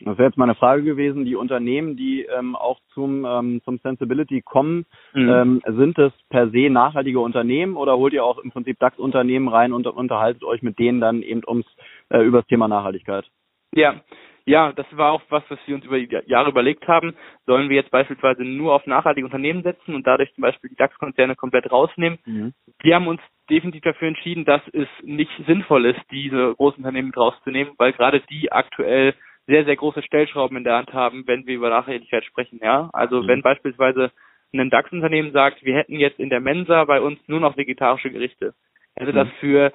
Das 0.00 0.16
wäre 0.16 0.28
jetzt 0.28 0.38
meine 0.38 0.54
Frage 0.54 0.84
gewesen. 0.84 1.24
Die 1.24 1.34
Unternehmen, 1.34 1.96
die 1.96 2.22
ähm, 2.22 2.54
auch 2.54 2.78
zum, 2.94 3.24
ähm, 3.24 3.60
zum 3.64 3.78
Sensibility 3.78 4.42
kommen, 4.42 4.86
mhm. 5.12 5.28
ähm, 5.28 5.62
sind 5.66 5.98
es 5.98 6.12
per 6.30 6.50
se 6.50 6.70
nachhaltige 6.70 7.20
Unternehmen 7.20 7.76
oder 7.76 7.96
holt 7.96 8.12
ihr 8.12 8.24
auch 8.24 8.38
im 8.38 8.52
Prinzip 8.52 8.78
DAX-Unternehmen 8.78 9.48
rein 9.48 9.72
und 9.72 9.86
unterhaltet 9.86 10.44
euch 10.44 10.62
mit 10.62 10.78
denen 10.78 11.00
dann 11.00 11.22
eben 11.22 11.42
ums 11.46 11.66
äh, 12.10 12.20
über 12.20 12.38
das 12.38 12.48
Thema 12.48 12.68
Nachhaltigkeit? 12.68 13.28
Ja, 13.74 14.00
ja, 14.48 14.72
das 14.72 14.86
war 14.92 15.12
auch 15.12 15.22
was, 15.28 15.42
was 15.48 15.58
wir 15.66 15.74
uns 15.74 15.84
über 15.84 15.98
die 15.98 16.08
Jahre 16.26 16.50
überlegt 16.50 16.88
haben. 16.88 17.14
Sollen 17.46 17.68
wir 17.68 17.76
jetzt 17.76 17.90
beispielsweise 17.90 18.44
nur 18.44 18.74
auf 18.74 18.86
nachhaltige 18.86 19.26
Unternehmen 19.26 19.62
setzen 19.62 19.94
und 19.94 20.06
dadurch 20.06 20.32
zum 20.34 20.42
Beispiel 20.42 20.70
die 20.70 20.76
DAX-Konzerne 20.76 21.36
komplett 21.36 21.70
rausnehmen? 21.70 22.18
Mhm. 22.24 22.54
Wir 22.80 22.94
haben 22.94 23.08
uns 23.08 23.20
definitiv 23.50 23.82
dafür 23.82 24.08
entschieden, 24.08 24.44
dass 24.44 24.62
es 24.72 24.88
nicht 25.02 25.30
sinnvoll 25.46 25.86
ist, 25.86 26.00
diese 26.10 26.54
großen 26.54 26.78
Unternehmen 26.78 27.08
mit 27.08 27.16
rauszunehmen, 27.16 27.74
weil 27.76 27.92
gerade 27.92 28.20
die 28.30 28.50
aktuell 28.50 29.14
sehr, 29.46 29.64
sehr 29.64 29.76
große 29.76 30.02
Stellschrauben 30.02 30.56
in 30.56 30.64
der 30.64 30.76
Hand 30.76 30.92
haben, 30.92 31.26
wenn 31.26 31.46
wir 31.46 31.54
über 31.54 31.68
Nachhaltigkeit 31.68 32.24
sprechen. 32.24 32.58
Ja, 32.62 32.88
also 32.92 33.22
mhm. 33.22 33.28
wenn 33.28 33.42
beispielsweise 33.42 34.12
ein 34.54 34.70
DAX-Unternehmen 34.70 35.32
sagt, 35.32 35.62
wir 35.62 35.76
hätten 35.76 35.98
jetzt 35.98 36.18
in 36.18 36.30
der 36.30 36.40
Mensa 36.40 36.84
bei 36.84 37.02
uns 37.02 37.18
nur 37.26 37.40
noch 37.40 37.58
vegetarische 37.58 38.10
Gerichte, 38.10 38.54
hätte 38.96 39.12
mhm. 39.12 39.16
das 39.16 39.28
für 39.40 39.72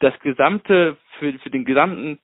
das 0.00 0.18
gesamte, 0.20 0.96
für, 1.18 1.32
für 1.34 1.50
den 1.50 1.64
gesamten, 1.64 2.18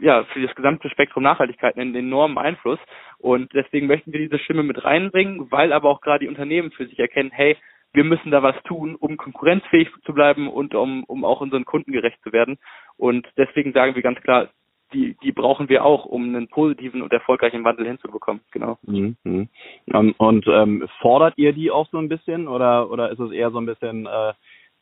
ja, 0.00 0.24
für 0.24 0.40
das 0.40 0.54
gesamte 0.54 0.88
Spektrum 0.90 1.22
Nachhaltigkeit 1.22 1.76
einen 1.76 1.94
enormen 1.94 2.38
Einfluss. 2.38 2.78
Und 3.18 3.52
deswegen 3.54 3.86
möchten 3.86 4.12
wir 4.12 4.20
diese 4.20 4.38
Stimme 4.38 4.62
mit 4.62 4.84
reinbringen, 4.84 5.50
weil 5.50 5.72
aber 5.72 5.90
auch 5.90 6.00
gerade 6.00 6.24
die 6.24 6.28
Unternehmen 6.28 6.70
für 6.72 6.86
sich 6.86 6.98
erkennen, 6.98 7.30
hey, 7.32 7.56
wir 7.92 8.04
müssen 8.04 8.32
da 8.32 8.42
was 8.42 8.60
tun, 8.64 8.96
um 8.96 9.16
konkurrenzfähig 9.16 9.88
zu 10.04 10.12
bleiben 10.12 10.48
und 10.48 10.74
um, 10.74 11.04
um 11.04 11.24
auch 11.24 11.40
unseren 11.40 11.64
Kunden 11.64 11.92
gerecht 11.92 12.18
zu 12.22 12.32
werden. 12.32 12.58
Und 12.96 13.26
deswegen 13.36 13.72
sagen 13.72 13.94
wir 13.94 14.02
ganz 14.02 14.20
klar, 14.20 14.48
die, 14.92 15.16
die 15.22 15.32
brauchen 15.32 15.68
wir 15.68 15.84
auch, 15.84 16.04
um 16.04 16.22
einen 16.24 16.48
positiven 16.48 17.02
und 17.02 17.12
erfolgreichen 17.12 17.64
Wandel 17.64 17.86
hinzubekommen. 17.86 18.42
Genau. 18.52 18.78
Mhm. 18.82 19.16
mhm. 19.24 19.48
Und, 19.86 20.12
und 20.18 20.46
ähm, 20.48 20.88
fordert 21.00 21.34
ihr 21.36 21.52
die 21.52 21.70
auch 21.70 21.88
so 21.90 21.98
ein 21.98 22.08
bisschen 22.08 22.48
oder 22.48 22.90
oder 22.90 23.10
ist 23.10 23.18
es 23.18 23.32
eher 23.32 23.50
so 23.50 23.58
ein 23.58 23.66
bisschen, 23.66 24.06
äh, 24.06 24.32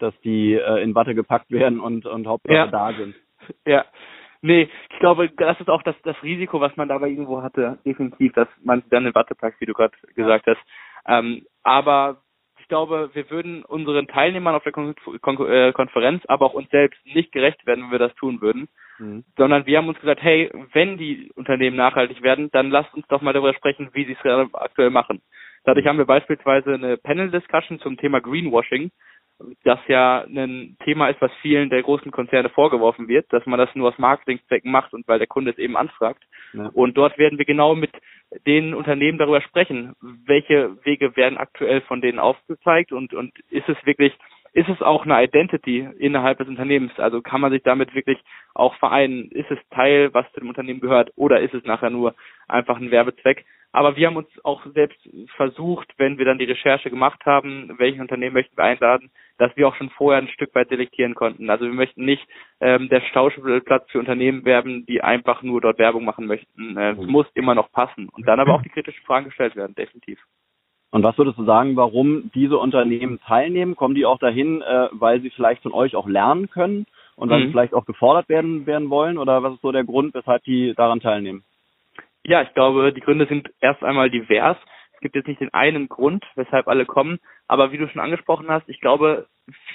dass 0.02 0.18
die 0.20 0.54
äh, 0.54 0.82
in 0.82 0.94
Watte 0.94 1.14
gepackt 1.14 1.50
werden 1.50 1.80
und 1.80 2.06
und 2.06 2.26
Hauptsache 2.26 2.54
ja. 2.54 2.66
da 2.66 2.92
sind? 2.92 3.14
Ja. 3.66 3.84
Nee, 4.44 4.68
ich 4.90 4.98
glaube, 4.98 5.30
das 5.30 5.60
ist 5.60 5.70
auch 5.70 5.84
das, 5.84 5.94
das 6.02 6.20
Risiko, 6.24 6.60
was 6.60 6.76
man 6.76 6.88
dabei 6.88 7.08
irgendwo 7.08 7.42
hatte, 7.42 7.78
definitiv, 7.86 8.32
dass 8.32 8.48
man 8.64 8.82
dann 8.90 9.06
in 9.06 9.14
Watte 9.14 9.36
packt, 9.36 9.60
wie 9.60 9.66
du 9.66 9.72
gerade 9.72 9.94
gesagt 10.16 10.46
hast. 10.48 10.60
Ähm, 11.06 11.46
aber 11.62 12.22
ich 12.58 12.66
glaube, 12.66 13.10
wir 13.12 13.30
würden 13.30 13.64
unseren 13.64 14.08
Teilnehmern 14.08 14.56
auf 14.56 14.64
der 14.64 14.72
Kon 14.72 14.94
Kon 15.20 15.48
äh, 15.48 15.72
Konferenz, 15.72 16.24
aber 16.26 16.46
auch 16.46 16.54
uns 16.54 16.68
selbst 16.70 16.98
nicht 17.06 17.30
gerecht 17.30 17.64
werden, 17.66 17.84
wenn 17.84 17.92
wir 17.92 17.98
das 18.00 18.14
tun 18.16 18.40
würden. 18.40 18.68
Mhm. 18.98 19.24
Sondern 19.36 19.66
wir 19.66 19.78
haben 19.78 19.88
uns 19.88 20.00
gesagt, 20.00 20.22
hey, 20.22 20.50
wenn 20.72 20.98
die 20.98 21.30
Unternehmen 21.36 21.76
nachhaltig 21.76 22.22
werden, 22.22 22.50
dann 22.50 22.70
lasst 22.70 22.92
uns 22.94 23.06
doch 23.08 23.22
mal 23.22 23.32
darüber 23.32 23.54
sprechen, 23.54 23.90
wie 23.92 24.06
sie 24.06 24.16
es 24.20 24.54
aktuell 24.54 24.90
machen. 24.90 25.22
Dadurch 25.64 25.86
haben 25.86 25.98
wir 25.98 26.06
beispielsweise 26.06 26.74
eine 26.74 26.96
Panel-Discussion 26.96 27.78
zum 27.78 27.96
Thema 27.96 28.20
Greenwashing, 28.20 28.90
das 29.64 29.78
ja 29.88 30.24
ein 30.28 30.76
Thema 30.84 31.08
ist, 31.08 31.20
was 31.20 31.30
vielen 31.42 31.70
der 31.70 31.82
großen 31.82 32.10
Konzerne 32.10 32.48
vorgeworfen 32.48 33.08
wird, 33.08 33.32
dass 33.32 33.46
man 33.46 33.58
das 33.58 33.74
nur 33.74 33.88
aus 33.88 33.98
Marketingzwecken 33.98 34.70
macht 34.70 34.92
und 34.94 35.06
weil 35.08 35.18
der 35.18 35.28
Kunde 35.28 35.50
es 35.50 35.58
eben 35.58 35.76
anfragt. 35.76 36.22
Ja. 36.52 36.70
Und 36.74 36.96
dort 36.96 37.18
werden 37.18 37.38
wir 37.38 37.44
genau 37.44 37.74
mit 37.74 37.90
den 38.46 38.74
Unternehmen 38.74 39.18
darüber 39.18 39.40
sprechen, 39.40 39.94
welche 40.00 40.84
Wege 40.84 41.16
werden 41.16 41.38
aktuell 41.38 41.80
von 41.82 42.00
denen 42.00 42.18
aufgezeigt 42.18 42.92
und, 42.92 43.14
und 43.14 43.32
ist 43.50 43.68
es 43.68 43.76
wirklich 43.84 44.12
ist 44.54 44.68
es 44.68 44.82
auch 44.82 45.06
eine 45.06 45.24
Identity 45.24 45.88
innerhalb 45.98 46.38
des 46.38 46.48
Unternehmens? 46.48 46.92
Also 46.98 47.22
kann 47.22 47.40
man 47.40 47.52
sich 47.52 47.62
damit 47.62 47.94
wirklich 47.94 48.18
auch 48.54 48.74
vereinen? 48.76 49.30
Ist 49.30 49.50
es 49.50 49.58
Teil, 49.70 50.12
was 50.12 50.30
zu 50.32 50.40
dem 50.40 50.50
Unternehmen 50.50 50.80
gehört, 50.80 51.10
oder 51.16 51.40
ist 51.40 51.54
es 51.54 51.64
nachher 51.64 51.88
nur 51.88 52.14
einfach 52.48 52.76
ein 52.76 52.90
Werbezweck? 52.90 53.46
Aber 53.72 53.96
wir 53.96 54.06
haben 54.06 54.16
uns 54.16 54.28
auch 54.44 54.64
selbst 54.74 55.00
versucht, 55.36 55.88
wenn 55.96 56.18
wir 56.18 56.26
dann 56.26 56.38
die 56.38 56.44
Recherche 56.44 56.90
gemacht 56.90 57.24
haben, 57.24 57.72
welche 57.78 58.02
Unternehmen 58.02 58.34
möchten 58.34 58.56
wir 58.56 58.64
einladen, 58.64 59.10
dass 59.38 59.56
wir 59.56 59.66
auch 59.66 59.74
schon 59.76 59.88
vorher 59.90 60.20
ein 60.20 60.28
Stück 60.28 60.54
weit 60.54 60.68
selektieren 60.68 61.14
konnten. 61.14 61.48
Also 61.48 61.64
wir 61.64 61.72
möchten 61.72 62.04
nicht 62.04 62.26
ähm, 62.60 62.90
der 62.90 63.00
Stauschplatz 63.00 63.90
für 63.90 63.98
Unternehmen 63.98 64.44
werben, 64.44 64.84
die 64.84 65.02
einfach 65.02 65.42
nur 65.42 65.62
dort 65.62 65.78
Werbung 65.78 66.04
machen 66.04 66.26
möchten. 66.26 66.76
Äh, 66.76 66.92
es 66.92 66.98
mhm. 66.98 67.10
muss 67.10 67.26
immer 67.34 67.54
noch 67.54 67.72
passen 67.72 68.10
und 68.10 68.28
dann 68.28 68.40
aber 68.40 68.54
auch 68.54 68.62
die 68.64 68.68
kritischen 68.68 69.04
Fragen 69.04 69.26
gestellt 69.26 69.56
werden, 69.56 69.74
definitiv. 69.74 70.18
Und 70.90 71.02
was 71.02 71.16
würdest 71.16 71.38
du 71.38 71.44
sagen, 71.44 71.74
warum 71.74 72.30
diese 72.34 72.58
Unternehmen 72.58 73.18
teilnehmen? 73.20 73.76
Kommen 73.76 73.94
die 73.94 74.04
auch 74.04 74.18
dahin, 74.18 74.60
äh, 74.60 74.88
weil 74.92 75.22
sie 75.22 75.30
vielleicht 75.30 75.62
von 75.62 75.72
euch 75.72 75.96
auch 75.96 76.06
lernen 76.06 76.50
können 76.50 76.84
und 77.16 77.30
dann 77.30 77.46
mhm. 77.46 77.50
vielleicht 77.52 77.72
auch 77.72 77.86
gefordert 77.86 78.28
werden, 78.28 78.66
werden 78.66 78.90
wollen? 78.90 79.16
Oder 79.16 79.42
was 79.42 79.54
ist 79.54 79.62
so 79.62 79.72
der 79.72 79.84
Grund, 79.84 80.12
weshalb 80.12 80.44
die 80.44 80.74
daran 80.76 81.00
teilnehmen? 81.00 81.42
Ja, 82.24 82.42
ich 82.42 82.54
glaube, 82.54 82.92
die 82.92 83.00
Gründe 83.00 83.26
sind 83.26 83.50
erst 83.60 83.82
einmal 83.82 84.10
divers. 84.10 84.56
Es 84.94 85.00
gibt 85.00 85.16
jetzt 85.16 85.26
nicht 85.28 85.40
den 85.40 85.52
einen 85.52 85.88
Grund, 85.88 86.24
weshalb 86.36 86.68
alle 86.68 86.86
kommen. 86.86 87.18
Aber 87.48 87.72
wie 87.72 87.78
du 87.78 87.88
schon 87.88 88.00
angesprochen 88.00 88.48
hast, 88.48 88.68
ich 88.68 88.80
glaube, 88.80 89.26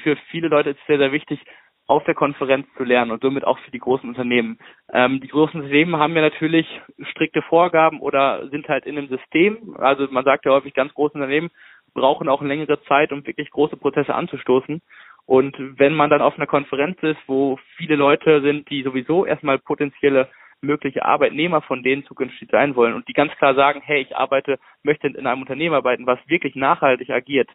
für 0.03 0.15
viele 0.31 0.47
Leute 0.47 0.69
ist 0.71 0.79
es 0.79 0.87
sehr, 0.87 0.97
sehr 0.97 1.11
wichtig, 1.11 1.39
auf 1.87 2.03
der 2.03 2.15
Konferenz 2.15 2.67
zu 2.75 2.83
lernen 2.83 3.11
und 3.11 3.21
somit 3.21 3.45
auch 3.45 3.57
für 3.59 3.71
die 3.71 3.79
großen 3.79 4.09
Unternehmen. 4.09 4.59
Ähm, 4.91 5.21
die 5.21 5.27
großen 5.29 5.61
Unternehmen 5.61 5.95
haben 5.95 6.15
ja 6.15 6.21
natürlich 6.21 6.67
strikte 7.11 7.41
Vorgaben 7.41 8.01
oder 8.01 8.49
sind 8.49 8.67
halt 8.67 8.85
in 8.85 8.97
einem 8.97 9.07
System. 9.07 9.75
Also 9.77 10.07
man 10.11 10.25
sagt 10.25 10.45
ja 10.45 10.51
häufig, 10.51 10.73
ganz 10.73 10.93
große 10.93 11.15
Unternehmen 11.15 11.49
brauchen 11.93 12.29
auch 12.29 12.41
längere 12.41 12.81
Zeit, 12.83 13.11
um 13.11 13.25
wirklich 13.25 13.49
große 13.49 13.77
Prozesse 13.77 14.13
anzustoßen. 14.13 14.81
Und 15.25 15.55
wenn 15.79 15.93
man 15.93 16.09
dann 16.09 16.21
auf 16.21 16.35
einer 16.37 16.45
Konferenz 16.45 16.97
ist, 17.01 17.19
wo 17.25 17.57
viele 17.75 17.95
Leute 17.95 18.41
sind, 18.41 18.69
die 18.69 18.83
sowieso 18.83 19.25
erstmal 19.25 19.57
potenzielle 19.57 20.29
mögliche 20.61 21.05
Arbeitnehmer 21.05 21.61
von 21.61 21.83
denen 21.83 22.03
zukünftig 22.05 22.49
sein 22.51 22.75
wollen 22.75 22.93
und 22.93 23.07
die 23.07 23.13
ganz 23.13 23.31
klar 23.35 23.55
sagen, 23.55 23.81
hey, 23.83 24.01
ich 24.01 24.15
arbeite, 24.15 24.59
möchte 24.83 25.07
in 25.07 25.27
einem 25.27 25.41
Unternehmen 25.41 25.75
arbeiten, 25.75 26.07
was 26.07 26.19
wirklich 26.27 26.55
nachhaltig 26.55 27.09
agiert, 27.09 27.49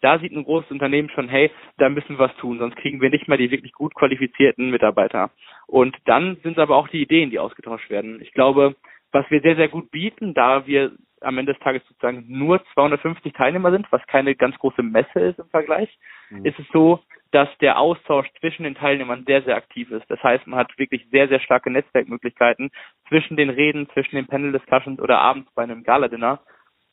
da 0.00 0.18
sieht 0.18 0.32
ein 0.32 0.44
großes 0.44 0.70
Unternehmen 0.70 1.10
schon, 1.10 1.28
hey, 1.28 1.50
da 1.78 1.88
müssen 1.88 2.18
wir 2.18 2.18
was 2.18 2.36
tun, 2.36 2.58
sonst 2.58 2.76
kriegen 2.76 3.00
wir 3.00 3.10
nicht 3.10 3.28
mal 3.28 3.38
die 3.38 3.50
wirklich 3.50 3.72
gut 3.72 3.94
qualifizierten 3.94 4.70
Mitarbeiter. 4.70 5.30
Und 5.66 5.96
dann 6.04 6.36
sind 6.42 6.52
es 6.52 6.58
aber 6.58 6.76
auch 6.76 6.88
die 6.88 7.02
Ideen, 7.02 7.30
die 7.30 7.38
ausgetauscht 7.38 7.90
werden. 7.90 8.20
Ich 8.20 8.32
glaube, 8.32 8.76
was 9.12 9.28
wir 9.30 9.40
sehr, 9.40 9.56
sehr 9.56 9.68
gut 9.68 9.90
bieten, 9.90 10.34
da 10.34 10.66
wir 10.66 10.92
am 11.20 11.38
Ende 11.38 11.54
des 11.54 11.62
Tages 11.62 11.82
sozusagen 11.88 12.24
nur 12.28 12.62
250 12.74 13.32
Teilnehmer 13.32 13.70
sind, 13.70 13.90
was 13.90 14.06
keine 14.06 14.34
ganz 14.34 14.56
große 14.58 14.82
Messe 14.82 15.20
ist 15.20 15.38
im 15.38 15.48
Vergleich, 15.48 15.98
mhm. 16.30 16.44
ist 16.44 16.58
es 16.58 16.66
so, 16.72 17.00
dass 17.32 17.48
der 17.58 17.78
Austausch 17.78 18.28
zwischen 18.40 18.64
den 18.64 18.74
Teilnehmern 18.74 19.24
sehr, 19.26 19.42
sehr 19.42 19.56
aktiv 19.56 19.90
ist. 19.90 20.08
Das 20.08 20.22
heißt, 20.22 20.46
man 20.46 20.58
hat 20.58 20.78
wirklich 20.78 21.06
sehr, 21.10 21.28
sehr 21.28 21.40
starke 21.40 21.70
Netzwerkmöglichkeiten 21.70 22.70
zwischen 23.08 23.36
den 23.36 23.50
Reden, 23.50 23.88
zwischen 23.90 24.16
den 24.16 24.26
Panel-Discussions 24.26 25.00
oder 25.00 25.18
abends 25.18 25.50
bei 25.54 25.62
einem 25.62 25.82
Gala-Dinner 25.82 26.40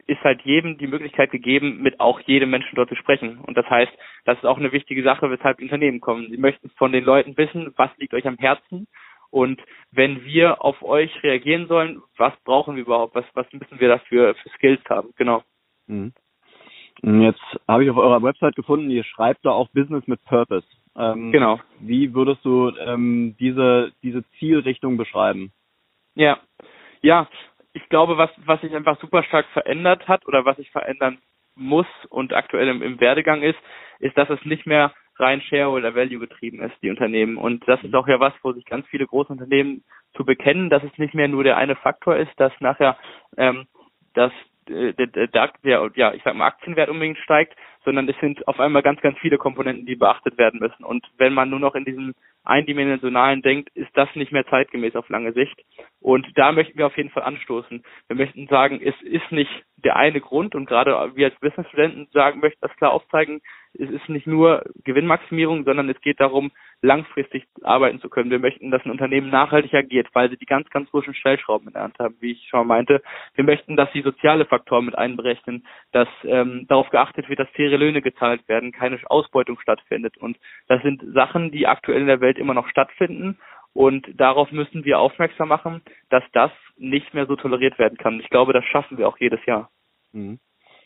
ist 0.06 0.22
halt 0.22 0.42
jedem 0.42 0.78
die 0.78 0.88
Möglichkeit 0.88 1.32
gegeben, 1.32 1.82
mit 1.82 2.00
auch 2.00 2.20
jedem 2.22 2.50
Menschen 2.50 2.76
dort 2.76 2.90
zu 2.90 2.96
sprechen. 2.96 3.38
Und 3.40 3.56
das 3.58 3.70
heißt, 3.70 3.92
das 4.26 4.38
ist 4.38 4.46
auch 4.46 4.58
eine 4.58 4.72
wichtige 4.72 5.04
Sache, 5.04 5.30
weshalb 5.30 5.62
Unternehmen 5.62 6.02
kommen. 6.02 6.30
Sie 6.30 6.38
möchten 6.38 6.70
von 6.72 6.92
den 6.92 7.06
Leuten 7.06 7.38
wissen, 7.38 7.74
was 7.78 7.90
liegt 7.98 8.14
euch 8.14 8.28
am 8.28 8.38
Herzen. 8.38 8.88
Und 9.34 9.60
wenn 9.92 10.24
wir 10.26 10.64
auf 10.64 10.84
euch 10.84 11.12
reagieren 11.24 11.66
sollen, 11.68 12.04
was 12.18 12.34
brauchen 12.44 12.76
wir 12.76 12.84
überhaupt? 12.84 13.16
Was, 13.16 13.26
was 13.34 13.52
müssen 13.52 13.80
wir 13.80 13.88
dafür 13.88 14.36
für 14.36 14.50
Skills 14.50 14.82
haben? 14.88 15.10
Genau. 15.16 15.42
Mhm. 15.88 16.14
Jetzt 17.02 17.42
habe 17.68 17.84
ich 17.84 17.90
auf 17.90 17.98
eurer 17.98 18.22
Website 18.22 18.56
gefunden, 18.56 18.92
ihr 18.92 19.04
schreibt 19.04 19.44
da 19.44 19.50
auch 19.50 19.70
Business 19.70 20.06
mit 20.06 20.24
Purpose. 20.26 20.68
Ähm, 20.96 21.32
genau. 21.32 21.60
Wie 21.80 22.14
würdest 22.14 22.46
du 22.46 22.70
ähm, 22.78 23.36
diese, 23.40 23.92
diese 24.04 24.24
Zielrichtung 24.38 24.98
beschreiben? 24.98 25.52
Ja, 26.14 26.38
ja, 27.02 27.28
ich 27.74 27.90
glaube, 27.90 28.20
was, 28.20 28.30
was 28.46 28.62
sich 28.62 28.76
einfach 28.76 29.02
super 29.02 29.24
stark 29.24 29.48
verändert 29.48 30.08
hat 30.08 30.28
oder 30.28 30.46
was 30.46 30.58
sich 30.58 30.70
verändern 30.70 31.18
muss 31.56 31.88
und 32.10 32.34
aktuell 32.34 32.68
im, 32.68 32.84
im 32.84 33.00
Werdegang 33.00 33.42
ist, 33.42 33.58
ist, 33.98 34.16
dass 34.16 34.30
es 34.30 34.46
nicht 34.46 34.68
mehr 34.68 34.94
rein 35.18 35.42
Shareholder 35.42 35.96
Value 35.96 36.20
getrieben 36.20 36.62
ist, 36.62 36.76
die 36.82 36.90
Unternehmen. 36.90 37.38
Und 37.38 37.68
das 37.68 37.84
ist 37.84 37.94
auch 37.94 38.08
ja 38.08 38.20
was, 38.20 38.34
wo 38.42 38.52
sich 38.54 38.66
ganz 38.66 38.88
viele 38.88 39.06
große 39.06 39.32
Unternehmen 39.32 39.84
zu 40.16 40.26
bekennen, 40.26 40.70
dass 40.70 40.84
es 40.84 40.98
nicht 40.98 41.14
mehr 41.14 41.28
nur 41.28 41.44
der 41.44 41.58
eine 41.58 41.76
Faktor 41.76 42.18
ist, 42.18 42.32
dass 42.38 42.52
nachher 42.60 42.98
ähm, 43.38 43.68
dass 44.14 44.32
äh, 44.70 44.94
der, 44.94 45.08
der, 45.08 45.52
der, 45.64 45.92
ja, 45.96 46.14
ich 46.14 46.22
sag 46.24 46.36
mal, 46.36 46.48
Aktienwert 46.48 46.90
unbedingt 46.90 47.18
steigt, 47.20 47.56
sondern 47.84 48.08
es 48.08 48.16
sind 48.20 48.48
auf 48.48 48.60
einmal 48.60 48.82
ganz, 48.82 49.02
ganz 49.02 49.18
viele 49.20 49.38
Komponenten, 49.38 49.86
die 49.86 49.96
beachtet 49.96 50.38
werden 50.38 50.60
müssen. 50.60 50.84
Und 50.84 51.06
wenn 51.18 51.34
man 51.34 51.50
nur 51.50 51.60
noch 51.60 51.76
in 51.76 51.86
diesem 51.86 52.14
eindimensionalen 52.44 53.42
denkt, 53.42 53.70
ist 53.76 53.92
das 53.94 54.10
nicht 54.16 54.32
mehr 54.32 54.46
zeitgemäß 54.48 54.96
auf 54.96 55.10
lange 55.10 55.34
Sicht. 55.34 55.56
Und 56.00 56.28
da 56.36 56.52
möchten 56.52 56.78
wir 56.78 56.88
auf 56.88 56.98
jeden 56.98 57.10
Fall 57.10 57.24
anstoßen. 57.24 57.84
Wir 58.08 58.16
möchten 58.16 58.48
sagen, 58.48 58.82
es 58.82 58.96
ist 59.02 59.32
nicht 59.32 59.52
der 59.78 59.96
eine 59.96 60.22
Grund 60.22 60.56
und 60.56 60.66
gerade 60.66 61.16
wir 61.16 61.28
als 61.28 61.40
Business-Studenten 61.40 62.08
sagen, 62.14 62.40
möchten 62.40 62.62
das 62.62 62.76
klar 62.78 62.92
aufzeigen, 62.92 63.42
es 63.74 63.90
ist 63.90 64.08
nicht 64.10 64.28
nur 64.28 64.64
Gewinnmaximierung, 64.84 65.64
sondern 65.64 65.90
es 65.90 66.00
geht 66.02 66.20
darum, 66.20 66.52
langfristig 66.82 67.46
arbeiten 67.64 68.00
zu 68.00 68.10
können. 68.10 68.30
Wir 68.30 68.40
möchten, 68.40 68.72
dass 68.72 68.86
ein 68.86 68.92
Unternehmen 68.92 69.30
nachhaltig 69.30 69.74
agiert, 69.74 70.08
weil 70.14 70.30
sie 70.30 70.38
die 70.38 70.46
ganz, 70.46 70.70
ganz 70.70 70.90
großen 70.92 71.14
Stellschrauben 71.14 71.68
in 71.68 71.74
der 71.74 71.84
Hand 71.84 71.98
haben, 72.00 72.16
wie 72.20 72.34
ich 72.34 72.48
schon 72.50 72.68
meinte. 72.68 73.02
Wir 73.36 73.44
möchten, 73.44 73.76
dass 73.76 73.92
sie 73.94 74.02
soziale 74.02 74.46
Faktoren 74.46 74.86
mit 74.86 74.98
einberechnen, 74.98 75.66
dass 75.92 76.08
ähm, 76.24 76.66
darauf 76.68 76.90
geachtet 76.90 77.30
wird, 77.30 77.40
dass 77.40 77.50
faire 77.52 77.78
Löhne 77.78 78.02
gezahlt 78.02 78.48
werden, 78.48 78.72
keine 78.72 79.00
Ausbeutung 79.06 79.60
stattfindet. 79.60 80.18
Und 80.18 80.38
das 80.68 80.82
sind 80.84 81.02
Sachen, 81.14 81.52
die 81.52 81.66
aktuell 81.66 82.02
in 82.02 82.08
der 82.08 82.22
Welt 82.22 82.38
immer 82.38 82.54
noch 82.54 82.68
stattfinden. 82.68 83.40
Und 83.74 84.08
darauf 84.20 84.52
müssen 84.52 84.86
wir 84.86 85.00
aufmerksam 85.00 85.48
machen, 85.48 85.82
dass 86.10 86.24
das 86.34 86.52
nicht 86.78 87.14
mehr 87.14 87.26
so 87.26 87.36
toleriert 87.36 87.80
werden 87.80 87.98
kann. 87.98 88.20
Ich 88.20 88.30
glaube, 88.30 88.54
das 88.54 88.66
schaffen 88.66 88.98
wir 89.00 89.08
auch 89.08 89.18
jedes 89.18 89.44
Jahr. 89.46 89.70
Mhm. 90.12 90.40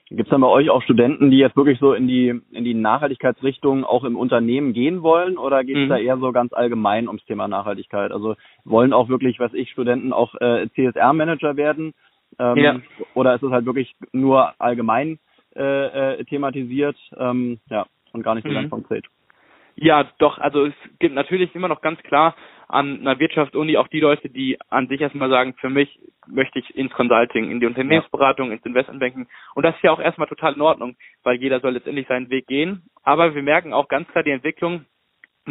Gibt 0.10 0.24
es 0.24 0.30
dann 0.30 0.42
bei 0.42 0.48
euch 0.48 0.70
auch 0.70 0.82
Studenten, 0.84 1.32
die 1.32 1.38
jetzt 1.38 1.58
wirklich 1.58 1.80
so 1.80 1.94
in 1.94 2.08
die 2.08 2.30
in 2.52 2.64
die 2.64 2.74
Nachhaltigkeitsrichtung 2.74 3.84
auch 3.84 4.06
im 4.06 4.16
Unternehmen 4.16 4.72
gehen 4.72 5.02
wollen 5.02 5.38
oder 5.38 5.66
geht 5.66 5.76
es 5.76 5.86
mhm. 5.86 5.90
da 5.90 5.98
eher 5.98 6.18
so 6.18 6.32
ganz 6.32 6.54
allgemein 6.54 7.08
ums 7.08 7.26
Thema 7.26 7.50
Nachhaltigkeit? 7.50 8.12
Also 8.12 8.36
wollen 8.64 8.94
auch 8.94 9.10
wirklich, 9.10 9.40
was 9.40 9.54
ich, 9.54 9.70
Studenten 9.70 10.14
auch 10.14 10.34
äh, 10.36 10.70
CSR-Manager 10.76 11.58
werden? 11.58 11.94
Ähm, 12.40 12.58
ja. 12.58 12.80
Oder 13.16 13.36
ist 13.36 13.44
es 13.44 13.52
halt 13.52 13.66
wirklich 13.66 13.96
nur 14.14 14.54
allgemein 14.60 15.20
äh, 15.56 16.20
äh, 16.20 16.24
thematisiert 16.26 16.98
ähm, 17.18 17.60
ja, 17.70 17.86
und 18.14 18.24
gar 18.24 18.36
nicht 18.36 18.46
so 18.46 18.50
mhm. 18.50 18.56
ganz 18.56 18.70
konkret? 18.70 19.06
Ja, 19.80 20.10
doch, 20.18 20.40
also 20.40 20.66
es 20.66 20.74
gibt 20.98 21.14
natürlich 21.14 21.54
immer 21.54 21.68
noch 21.68 21.82
ganz 21.82 22.02
klar 22.02 22.36
an 22.68 23.00
einer 23.00 23.20
Wirtschaftsuni 23.20 23.78
auch 23.78 23.88
die 23.88 24.00
Leute, 24.00 24.28
die 24.28 24.58
an 24.70 24.88
sich 24.88 25.00
erstmal 25.00 25.30
sagen, 25.30 25.54
für 25.60 25.70
mich 25.70 26.00
möchte 26.26 26.58
ich 26.58 26.76
ins 26.76 26.92
Consulting, 26.94 27.52
in 27.52 27.60
die 27.60 27.68
Unternehmensberatung, 27.68 28.52
ins 28.52 28.66
Investmentbanking. 28.66 29.28
Und 29.54 29.64
das 29.64 29.76
ist 29.76 29.84
ja 29.84 29.92
auch 29.92 30.00
erstmal 30.00 30.28
total 30.28 30.54
in 30.56 30.62
Ordnung, 30.62 30.96
weil 31.24 31.38
jeder 31.38 31.60
soll 31.60 31.74
letztendlich 31.74 32.08
seinen 32.08 32.32
Weg 32.32 32.48
gehen. 32.48 32.90
Aber 33.04 33.36
wir 33.36 33.44
merken 33.44 33.72
auch 33.72 33.88
ganz 33.88 34.08
klar 34.10 34.24
die 34.24 34.32
Entwicklung, 34.32 34.86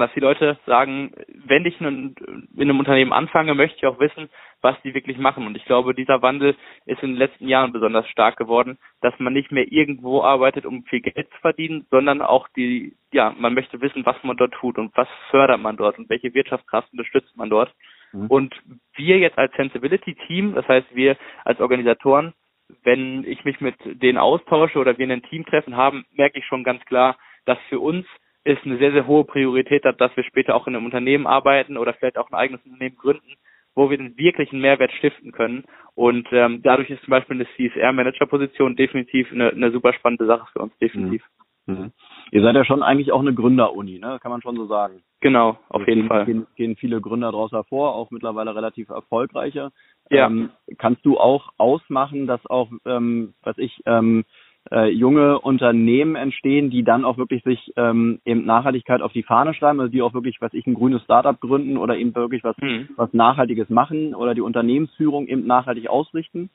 dass 0.00 0.12
die 0.14 0.20
Leute 0.20 0.58
sagen, 0.66 1.12
wenn 1.46 1.64
ich 1.64 1.80
in 1.80 2.14
einem 2.58 2.78
Unternehmen 2.78 3.12
anfange, 3.12 3.54
möchte 3.54 3.76
ich 3.78 3.86
auch 3.86 3.98
wissen, 3.98 4.28
was 4.60 4.80
die 4.82 4.94
wirklich 4.94 5.18
machen. 5.18 5.46
Und 5.46 5.56
ich 5.56 5.64
glaube, 5.64 5.94
dieser 5.94 6.22
Wandel 6.22 6.56
ist 6.86 7.02
in 7.02 7.10
den 7.10 7.18
letzten 7.18 7.48
Jahren 7.48 7.72
besonders 7.72 8.08
stark 8.08 8.36
geworden, 8.36 8.78
dass 9.00 9.18
man 9.18 9.32
nicht 9.32 9.52
mehr 9.52 9.70
irgendwo 9.70 10.22
arbeitet, 10.22 10.66
um 10.66 10.84
viel 10.84 11.00
Geld 11.00 11.28
zu 11.30 11.38
verdienen, 11.40 11.86
sondern 11.90 12.22
auch 12.22 12.48
die, 12.56 12.96
ja, 13.12 13.34
man 13.38 13.54
möchte 13.54 13.80
wissen, 13.80 14.04
was 14.06 14.16
man 14.22 14.36
dort 14.36 14.54
tut 14.54 14.78
und 14.78 14.96
was 14.96 15.08
fördert 15.30 15.60
man 15.60 15.76
dort 15.76 15.98
und 15.98 16.08
welche 16.08 16.34
Wirtschaftskraft 16.34 16.92
unterstützt 16.92 17.36
man 17.36 17.50
dort. 17.50 17.72
Mhm. 18.12 18.26
Und 18.28 18.54
wir 18.94 19.18
jetzt 19.18 19.38
als 19.38 19.52
Sensibility 19.54 20.14
Team, 20.26 20.54
das 20.54 20.66
heißt 20.68 20.94
wir 20.94 21.16
als 21.44 21.60
Organisatoren, 21.60 22.34
wenn 22.82 23.24
ich 23.24 23.44
mich 23.44 23.60
mit 23.60 23.76
denen 23.84 24.18
austausche 24.18 24.78
oder 24.78 24.98
wir 24.98 25.08
ein 25.08 25.22
Teamtreffen 25.22 25.76
haben, 25.76 26.04
merke 26.12 26.38
ich 26.38 26.46
schon 26.46 26.64
ganz 26.64 26.84
klar, 26.84 27.16
dass 27.44 27.58
für 27.68 27.78
uns 27.78 28.06
ist 28.46 28.64
eine 28.64 28.78
sehr, 28.78 28.92
sehr 28.92 29.06
hohe 29.06 29.24
Priorität 29.24 29.84
hat, 29.84 30.00
dass 30.00 30.16
wir 30.16 30.24
später 30.24 30.54
auch 30.54 30.66
in 30.66 30.76
einem 30.76 30.84
Unternehmen 30.84 31.26
arbeiten 31.26 31.76
oder 31.76 31.94
vielleicht 31.94 32.18
auch 32.18 32.30
ein 32.30 32.34
eigenes 32.34 32.64
Unternehmen 32.64 32.96
gründen, 32.96 33.34
wo 33.74 33.90
wir 33.90 33.98
den 33.98 34.16
wirklichen 34.16 34.60
Mehrwert 34.60 34.92
stiften 34.92 35.32
können. 35.32 35.64
Und 35.94 36.28
ähm, 36.32 36.62
dadurch 36.62 36.90
ist 36.90 37.02
zum 37.02 37.10
Beispiel 37.10 37.36
eine 37.36 37.46
CSR-Manager-Position 37.56 38.76
definitiv 38.76 39.30
eine, 39.32 39.50
eine 39.50 39.72
super 39.72 39.92
spannende 39.92 40.26
Sache 40.26 40.46
für 40.52 40.60
uns, 40.60 40.76
definitiv. 40.78 41.22
Mhm. 41.22 41.46
Mhm. 41.66 41.92
Ihr 42.30 42.42
seid 42.42 42.54
ja 42.54 42.64
schon 42.64 42.82
eigentlich 42.82 43.10
auch 43.10 43.20
eine 43.20 43.34
Gründeruni, 43.34 43.98
ne? 43.98 44.18
Kann 44.22 44.30
man 44.30 44.40
schon 44.40 44.56
so 44.56 44.66
sagen. 44.66 45.02
Genau, 45.20 45.50
auf 45.68 45.80
also 45.80 45.86
jeden 45.86 46.02
gehen, 46.02 46.08
Fall. 46.08 46.24
Gehen, 46.24 46.46
gehen 46.54 46.76
viele 46.76 47.00
Gründer 47.00 47.32
daraus 47.32 47.50
hervor, 47.50 47.94
auch 47.94 48.10
mittlerweile 48.12 48.54
relativ 48.54 48.88
erfolgreiche. 48.88 49.72
Ja. 50.10 50.26
Ähm, 50.26 50.50
kannst 50.78 51.04
du 51.04 51.18
auch 51.18 51.50
ausmachen, 51.58 52.28
dass 52.28 52.44
auch, 52.46 52.70
ähm, 52.84 53.34
was 53.42 53.58
ich, 53.58 53.80
ähm, 53.86 54.24
äh, 54.70 54.90
junge 54.90 55.38
Unternehmen 55.40 56.16
entstehen, 56.16 56.70
die 56.70 56.82
dann 56.82 57.04
auch 57.04 57.18
wirklich 57.18 57.42
sich 57.44 57.72
ähm, 57.76 58.20
eben 58.24 58.44
Nachhaltigkeit 58.44 59.02
auf 59.02 59.12
die 59.12 59.22
Fahne 59.22 59.54
schreiben, 59.54 59.80
also 59.80 59.90
die 59.90 60.02
auch 60.02 60.14
wirklich, 60.14 60.40
was 60.40 60.54
ich, 60.54 60.66
ein 60.66 60.74
grünes 60.74 61.02
Startup 61.02 61.38
gründen 61.40 61.76
oder 61.76 61.96
eben 61.96 62.14
wirklich 62.14 62.42
was, 62.44 62.56
mhm. 62.58 62.88
was 62.96 63.12
Nachhaltiges 63.12 63.68
machen 63.68 64.14
oder 64.14 64.34
die 64.34 64.40
Unternehmensführung 64.40 65.26
eben 65.28 65.46
nachhaltig 65.46 65.88
ausrichten? 65.88 66.50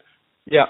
Ja, 0.45 0.69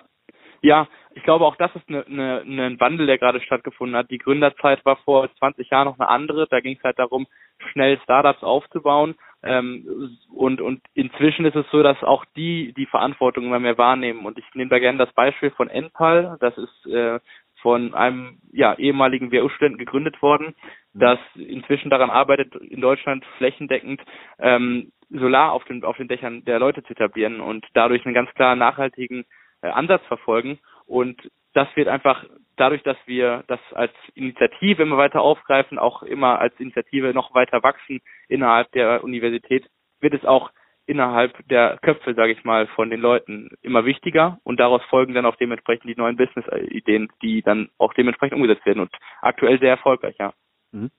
ja, 0.62 0.88
ich 1.14 1.24
glaube 1.24 1.46
auch 1.46 1.56
das 1.56 1.76
ist 1.76 1.90
eine, 1.90 2.06
eine, 2.06 2.42
ein 2.42 2.80
Wandel, 2.80 3.08
der 3.08 3.18
gerade 3.18 3.42
stattgefunden 3.42 3.98
hat. 3.98 4.10
Die 4.12 4.18
Gründerzeit 4.18 4.86
war 4.86 4.98
vor 4.98 5.30
20 5.40 5.70
Jahren 5.70 5.86
noch 5.86 6.00
eine 6.00 6.10
andere. 6.10 6.48
Da 6.48 6.60
ging 6.60 6.78
es 6.78 6.84
halt 6.84 7.00
darum, 7.00 7.28
schnell 7.72 8.00
Startups 8.04 8.44
aufzubauen. 8.44 9.16
Ähm, 9.44 10.18
und, 10.32 10.62
und 10.62 10.82
inzwischen 10.94 11.46
ist 11.46 11.56
es 11.56 11.66
so, 11.72 11.82
dass 11.82 12.02
auch 12.04 12.26
die 12.36 12.74
die 12.74 12.86
Verantwortung 12.86 13.46
immer 13.46 13.60
mehr 13.60 13.78
wahrnehmen. 13.78 14.26
Und 14.26 14.38
ich 14.38 14.46
nehme 14.54 14.70
da 14.70 14.80
gerne 14.80 15.00
das 15.00 15.14
Beispiel 15.14 15.52
von 15.52 15.68
Enpal. 15.68 16.38
Das 16.40 16.58
ist 16.58 16.86
äh, 16.86 17.20
von 17.62 17.94
einem 17.94 18.40
ja, 18.52 18.74
ehemaligen 18.76 19.32
WU-Studenten 19.32 19.78
gegründet 19.78 20.22
worden, 20.22 20.56
das 20.94 21.20
inzwischen 21.36 21.90
daran 21.90 22.10
arbeitet, 22.10 22.56
in 22.56 22.82
Deutschland 22.82 23.24
flächendeckend 23.38 24.02
ähm, 24.40 24.92
Solar 25.10 25.52
auf 25.52 25.64
den, 25.66 25.84
auf 25.84 25.98
den 25.98 26.08
Dächern 26.08 26.46
der 26.46 26.58
Leute 26.60 26.84
zu 26.84 26.94
etablieren 26.94 27.42
und 27.42 27.66
dadurch 27.74 28.06
einen 28.06 28.16
ganz 28.16 28.34
klar 28.34 28.56
nachhaltigen 28.56 29.26
äh, 29.62 29.70
Ansatz 29.70 30.04
verfolgen. 30.08 30.60
Und 30.86 31.30
das 31.54 31.68
wird 31.76 31.88
einfach 31.88 32.26
dadurch, 32.56 32.84
dass 32.84 32.98
wir 33.06 33.44
das 33.48 33.60
als 33.74 33.94
Initiative 34.14 34.84
immer 34.84 34.98
weiter 34.98 35.22
aufgreifen, 35.22 35.80
auch 35.80 36.04
immer 36.04 36.40
als 36.40 36.60
Initiative 36.60 37.14
noch 37.14 37.34
weiter 37.34 37.64
wachsen 37.64 38.02
innerhalb 38.28 38.72
der 38.72 39.04
Universität, 39.04 39.66
wird 40.00 40.14
es 40.14 40.26
auch 40.26 40.52
innerhalb 40.86 41.34
der 41.48 41.78
Köpfe, 41.82 42.14
sage 42.14 42.34
ich 42.34 42.44
mal, 42.44 42.68
von 42.68 42.90
den 42.90 43.00
Leuten 43.00 43.50
immer 43.62 43.86
wichtiger 43.86 44.40
und 44.44 44.60
daraus 44.60 44.84
folgen 44.90 45.14
dann 45.14 45.26
auch 45.26 45.36
dementsprechend 45.36 45.90
die 45.90 45.96
neuen 45.96 46.18
Business-Ideen, 46.18 47.10
die 47.22 47.42
dann 47.42 47.70
auch 47.78 47.94
dementsprechend 47.94 48.36
umgesetzt 48.36 48.66
werden 48.66 48.82
und 48.82 48.92
aktuell 49.22 49.60
sehr 49.60 49.70
erfolgreich, 49.70 50.16
ja. 50.20 50.34
Mhm. 50.72 50.92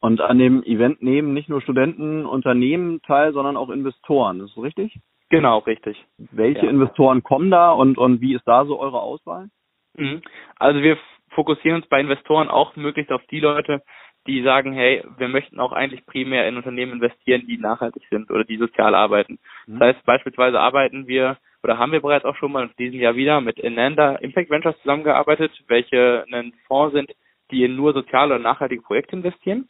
Und 0.00 0.20
an 0.22 0.38
dem 0.38 0.62
Event 0.62 1.02
nehmen 1.02 1.34
nicht 1.34 1.50
nur 1.50 1.60
Studenten, 1.60 2.24
Unternehmen 2.24 3.02
teil, 3.02 3.34
sondern 3.34 3.58
auch 3.58 3.68
Investoren. 3.68 4.40
Ist 4.40 4.56
das 4.56 4.64
richtig? 4.64 4.98
Genau, 5.30 5.58
richtig. 5.58 6.04
Welche 6.18 6.66
ja. 6.66 6.70
Investoren 6.70 7.22
kommen 7.22 7.50
da 7.50 7.72
und, 7.72 7.98
und 7.98 8.20
wie 8.20 8.34
ist 8.34 8.46
da 8.46 8.66
so 8.66 8.78
eure 8.78 9.00
Auswahl? 9.00 9.48
Mhm. 9.96 10.22
Also 10.56 10.82
wir 10.82 10.98
fokussieren 11.30 11.80
uns 11.80 11.88
bei 11.88 12.00
Investoren 12.00 12.48
auch 12.48 12.76
möglichst 12.76 13.12
auf 13.12 13.22
die 13.30 13.40
Leute, 13.40 13.82
die 14.26 14.42
sagen, 14.42 14.72
hey, 14.72 15.02
wir 15.16 15.28
möchten 15.28 15.60
auch 15.60 15.72
eigentlich 15.72 16.04
primär 16.04 16.46
in 16.46 16.56
Unternehmen 16.56 16.92
investieren, 16.92 17.46
die 17.46 17.56
nachhaltig 17.56 18.02
sind 18.10 18.30
oder 18.30 18.44
die 18.44 18.58
sozial 18.58 18.94
arbeiten. 18.94 19.38
Mhm. 19.66 19.78
Das 19.78 19.96
heißt, 19.96 20.06
beispielsweise 20.06 20.60
arbeiten 20.60 21.06
wir 21.06 21.38
oder 21.62 21.78
haben 21.78 21.92
wir 21.92 22.00
bereits 22.00 22.24
auch 22.24 22.36
schon 22.36 22.52
mal 22.52 22.64
in 22.64 22.70
diesem 22.78 23.00
Jahr 23.00 23.14
wieder 23.16 23.40
mit 23.40 23.58
Enanda 23.60 24.16
Impact 24.16 24.50
Ventures 24.50 24.78
zusammengearbeitet, 24.80 25.52
welche 25.68 26.24
ein 26.32 26.52
Fonds 26.66 26.94
sind, 26.94 27.10
die 27.50 27.64
in 27.64 27.76
nur 27.76 27.92
soziale 27.92 28.34
und 28.34 28.42
nachhaltige 28.42 28.82
Projekte 28.82 29.16
investieren. 29.16 29.68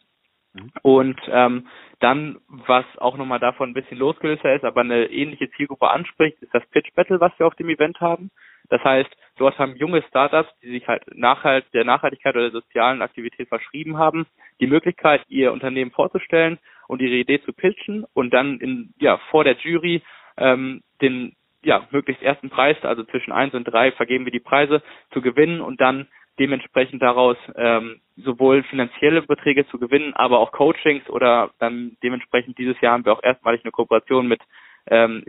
Mhm. 0.53 0.71
Und 0.81 1.21
ähm, 1.29 1.67
dann, 1.99 2.39
was 2.47 2.85
auch 2.97 3.17
nochmal 3.17 3.39
davon 3.39 3.69
ein 3.69 3.73
bisschen 3.73 3.97
losgelöster 3.97 4.53
ist, 4.53 4.65
aber 4.65 4.81
eine 4.81 5.05
ähnliche 5.05 5.49
Zielgruppe 5.51 5.89
anspricht, 5.89 6.41
ist 6.41 6.53
das 6.53 6.65
Pitch 6.67 6.93
Battle, 6.95 7.19
was 7.19 7.31
wir 7.37 7.47
auf 7.47 7.55
dem 7.55 7.69
Event 7.69 7.99
haben. 8.01 8.31
Das 8.69 8.83
heißt, 8.83 9.09
dort 9.37 9.59
haben 9.59 9.75
junge 9.75 10.01
Startups, 10.03 10.49
die 10.61 10.71
sich 10.71 10.87
halt 10.87 11.03
nachhalt, 11.15 11.65
der 11.73 11.83
Nachhaltigkeit 11.83 12.35
oder 12.35 12.49
der 12.49 12.61
sozialen 12.61 13.01
Aktivität 13.01 13.49
verschrieben 13.49 13.97
haben, 13.97 14.25
die 14.59 14.67
Möglichkeit, 14.67 15.23
ihr 15.27 15.51
Unternehmen 15.51 15.91
vorzustellen 15.91 16.57
und 16.87 17.01
ihre 17.01 17.15
Idee 17.15 17.41
zu 17.43 17.53
pitchen 17.53 18.05
und 18.13 18.33
dann 18.33 18.59
in, 18.59 18.93
ja, 18.99 19.17
vor 19.29 19.43
der 19.43 19.57
Jury 19.57 20.01
ähm, 20.37 20.83
den 21.01 21.35
ja, 21.63 21.87
möglichst 21.91 22.23
ersten 22.23 22.49
Preis, 22.49 22.77
also 22.83 23.03
zwischen 23.03 23.31
eins 23.31 23.53
und 23.53 23.65
drei 23.65 23.91
vergeben 23.91 24.25
wir 24.25 24.31
die 24.31 24.39
Preise, 24.39 24.81
zu 25.11 25.21
gewinnen 25.21 25.61
und 25.61 25.79
dann 25.79 26.07
dementsprechend 26.39 27.01
daraus 27.01 27.37
ähm, 27.55 28.01
sowohl 28.17 28.63
finanzielle 28.63 29.21
Beträge 29.21 29.67
zu 29.67 29.79
gewinnen, 29.79 30.13
aber 30.13 30.39
auch 30.39 30.51
Coachings 30.51 31.07
oder 31.09 31.51
dann 31.59 31.97
dementsprechend 32.03 32.57
dieses 32.57 32.79
Jahr 32.81 32.93
haben 32.93 33.05
wir 33.05 33.13
auch 33.13 33.23
erstmalig 33.23 33.63
eine 33.63 33.71
Kooperation 33.71 34.27
mit 34.27 34.41
ähm, 34.87 35.23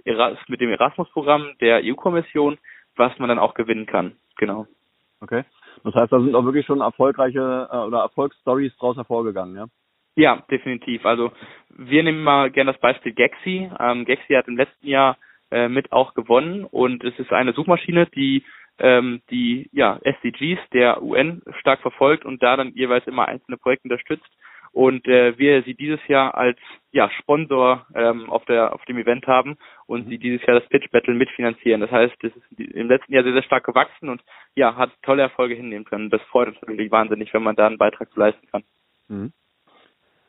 mit 0.48 0.60
dem 0.60 0.70
Erasmus-Programm 0.70 1.52
der 1.60 1.82
EU-Kommission, 1.84 2.58
was 2.96 3.18
man 3.18 3.28
dann 3.28 3.38
auch 3.38 3.54
gewinnen 3.54 3.86
kann. 3.86 4.16
Genau. 4.38 4.66
Okay. 5.20 5.44
Das 5.84 5.94
heißt, 5.94 6.12
da 6.12 6.20
sind 6.20 6.34
auch 6.34 6.44
wirklich 6.44 6.66
schon 6.66 6.80
erfolgreiche 6.80 7.68
äh, 7.70 7.76
oder 7.76 8.00
Erfolgsstories 8.00 8.76
draus 8.76 8.96
hervorgegangen, 8.96 9.56
ja? 9.56 9.66
Ja, 10.14 10.42
definitiv. 10.50 11.06
Also 11.06 11.32
wir 11.70 12.02
nehmen 12.02 12.22
mal 12.22 12.50
gerne 12.50 12.72
das 12.72 12.80
Beispiel 12.80 13.12
Gexi. 13.12 13.70
Ähm, 13.80 14.04
Gexi 14.04 14.34
hat 14.34 14.46
im 14.46 14.58
letzten 14.58 14.86
Jahr 14.86 15.16
äh, 15.50 15.68
mit 15.68 15.90
auch 15.90 16.12
gewonnen 16.14 16.64
und 16.64 17.02
es 17.02 17.18
ist 17.18 17.32
eine 17.32 17.54
Suchmaschine, 17.54 18.06
die 18.06 18.44
ähm, 18.78 19.22
die 19.30 19.68
ja 19.72 19.98
SDGs 20.02 20.60
der 20.72 21.02
UN 21.02 21.42
stark 21.60 21.80
verfolgt 21.80 22.24
und 22.24 22.42
da 22.42 22.56
dann 22.56 22.72
jeweils 22.74 23.06
immer 23.06 23.28
einzelne 23.28 23.56
Projekte 23.56 23.88
unterstützt 23.88 24.28
und 24.72 25.06
äh, 25.06 25.36
wir 25.38 25.62
sie 25.64 25.74
dieses 25.74 26.00
Jahr 26.08 26.34
als 26.34 26.58
ja 26.92 27.10
Sponsor 27.20 27.86
ähm, 27.94 28.30
auf 28.30 28.44
der 28.46 28.74
auf 28.74 28.82
dem 28.86 28.98
Event 28.98 29.26
haben 29.26 29.58
und 29.86 30.08
sie 30.08 30.18
dieses 30.18 30.44
Jahr 30.46 30.58
das 30.58 30.68
Pitch 30.70 30.90
Battle 30.90 31.14
mitfinanzieren. 31.14 31.82
Das 31.82 31.90
heißt, 31.90 32.14
es 32.24 32.34
ist 32.34 32.58
im 32.58 32.88
letzten 32.88 33.12
Jahr 33.12 33.22
sehr 33.22 33.34
sehr 33.34 33.42
stark 33.42 33.64
gewachsen 33.64 34.08
und 34.08 34.22
ja 34.54 34.74
hat 34.74 34.90
tolle 35.02 35.22
Erfolge 35.22 35.54
hinnehmen 35.54 35.84
können. 35.84 36.08
Das 36.08 36.22
freut 36.22 36.48
uns 36.48 36.60
natürlich 36.62 36.90
wahnsinnig, 36.90 37.32
wenn 37.34 37.42
man 37.42 37.56
da 37.56 37.66
einen 37.66 37.78
Beitrag 37.78 38.10
zu 38.12 38.18
leisten 38.18 38.46
kann. 38.50 38.64
Mhm. 39.08 39.32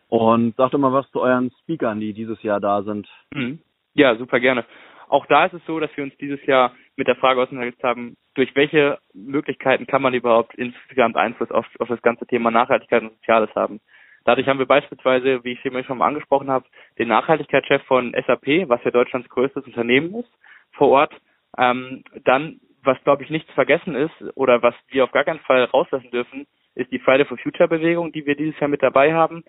Und 0.09 0.55
sag 0.57 0.71
doch 0.71 0.77
mal 0.77 0.93
was 0.93 1.09
zu 1.11 1.21
euren 1.21 1.49
Speakern, 1.61 1.99
die 1.99 2.13
dieses 2.13 2.43
Jahr 2.43 2.59
da 2.59 2.83
sind. 2.83 3.07
Mhm. 3.33 3.59
Ja, 3.93 4.15
super 4.17 4.39
gerne. 4.39 4.65
Auch 5.07 5.25
da 5.25 5.45
ist 5.45 5.53
es 5.53 5.65
so, 5.65 5.79
dass 5.79 5.95
wir 5.95 6.03
uns 6.03 6.15
dieses 6.17 6.43
Jahr 6.45 6.73
mit 6.95 7.07
der 7.07 7.15
Frage 7.15 7.41
auseinandergesetzt 7.41 7.83
haben, 7.83 8.15
durch 8.35 8.55
welche 8.55 8.99
Möglichkeiten 9.13 9.87
kann 9.87 10.01
man 10.01 10.13
überhaupt 10.13 10.55
insgesamt 10.55 11.17
Einfluss 11.17 11.51
auf, 11.51 11.65
auf 11.79 11.87
das 11.87 12.01
ganze 12.01 12.25
Thema 12.25 12.51
Nachhaltigkeit 12.51 13.03
und 13.03 13.13
Soziales 13.13 13.53
haben. 13.55 13.79
Dadurch 14.25 14.47
haben 14.47 14.59
wir 14.59 14.65
beispielsweise, 14.65 15.43
wie 15.43 15.51
ich 15.51 15.65
eben 15.65 15.83
schon 15.83 15.97
mal 15.97 16.07
angesprochen 16.07 16.49
habe, 16.49 16.65
den 16.97 17.09
Nachhaltigkeitschef 17.09 17.83
von 17.83 18.13
SAP, 18.25 18.69
was 18.69 18.83
ja 18.83 18.91
Deutschlands 18.91 19.29
größtes 19.29 19.65
Unternehmen 19.65 20.15
ist, 20.15 20.29
vor 20.71 20.89
Ort. 20.89 21.13
Ähm, 21.57 22.03
dann, 22.23 22.59
was 22.83 23.01
glaube 23.03 23.23
ich 23.23 23.29
nicht 23.29 23.47
zu 23.47 23.53
vergessen 23.53 23.95
ist 23.95 24.13
oder 24.35 24.61
was 24.61 24.75
wir 24.89 25.03
auf 25.03 25.11
gar 25.11 25.25
keinen 25.25 25.41
Fall 25.41 25.65
rauslassen 25.65 26.09
dürfen, 26.11 26.47
ist 26.75 26.91
die 26.91 26.99
Friday 26.99 27.25
for 27.25 27.37
Future 27.37 27.67
Bewegung, 27.67 28.11
die 28.11 28.25
wir 28.25 28.35
dieses 28.35 28.59
Jahr 28.59 28.69
mit 28.69 28.81
dabei 28.81 29.13
haben, 29.13 29.43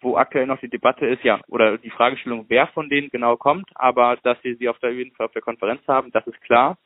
wo 0.00 0.16
aktuell 0.16 0.46
noch 0.46 0.60
die 0.60 0.68
Debatte 0.68 1.06
ist, 1.06 1.24
ja, 1.24 1.40
oder 1.48 1.78
die 1.78 1.90
Fragestellung, 1.90 2.46
wer 2.48 2.68
von 2.68 2.88
denen 2.88 3.10
genau 3.10 3.36
kommt, 3.36 3.68
aber 3.74 4.16
dass 4.22 4.42
wir 4.44 4.56
sie 4.56 4.68
auf 4.68 4.78
der, 4.78 4.92
jeden 4.92 5.14
Fall 5.14 5.26
auf 5.26 5.32
der 5.32 5.42
Konferenz 5.42 5.86
haben, 5.88 6.10
das 6.12 6.26
ist 6.26 6.40
klar. 6.42 6.78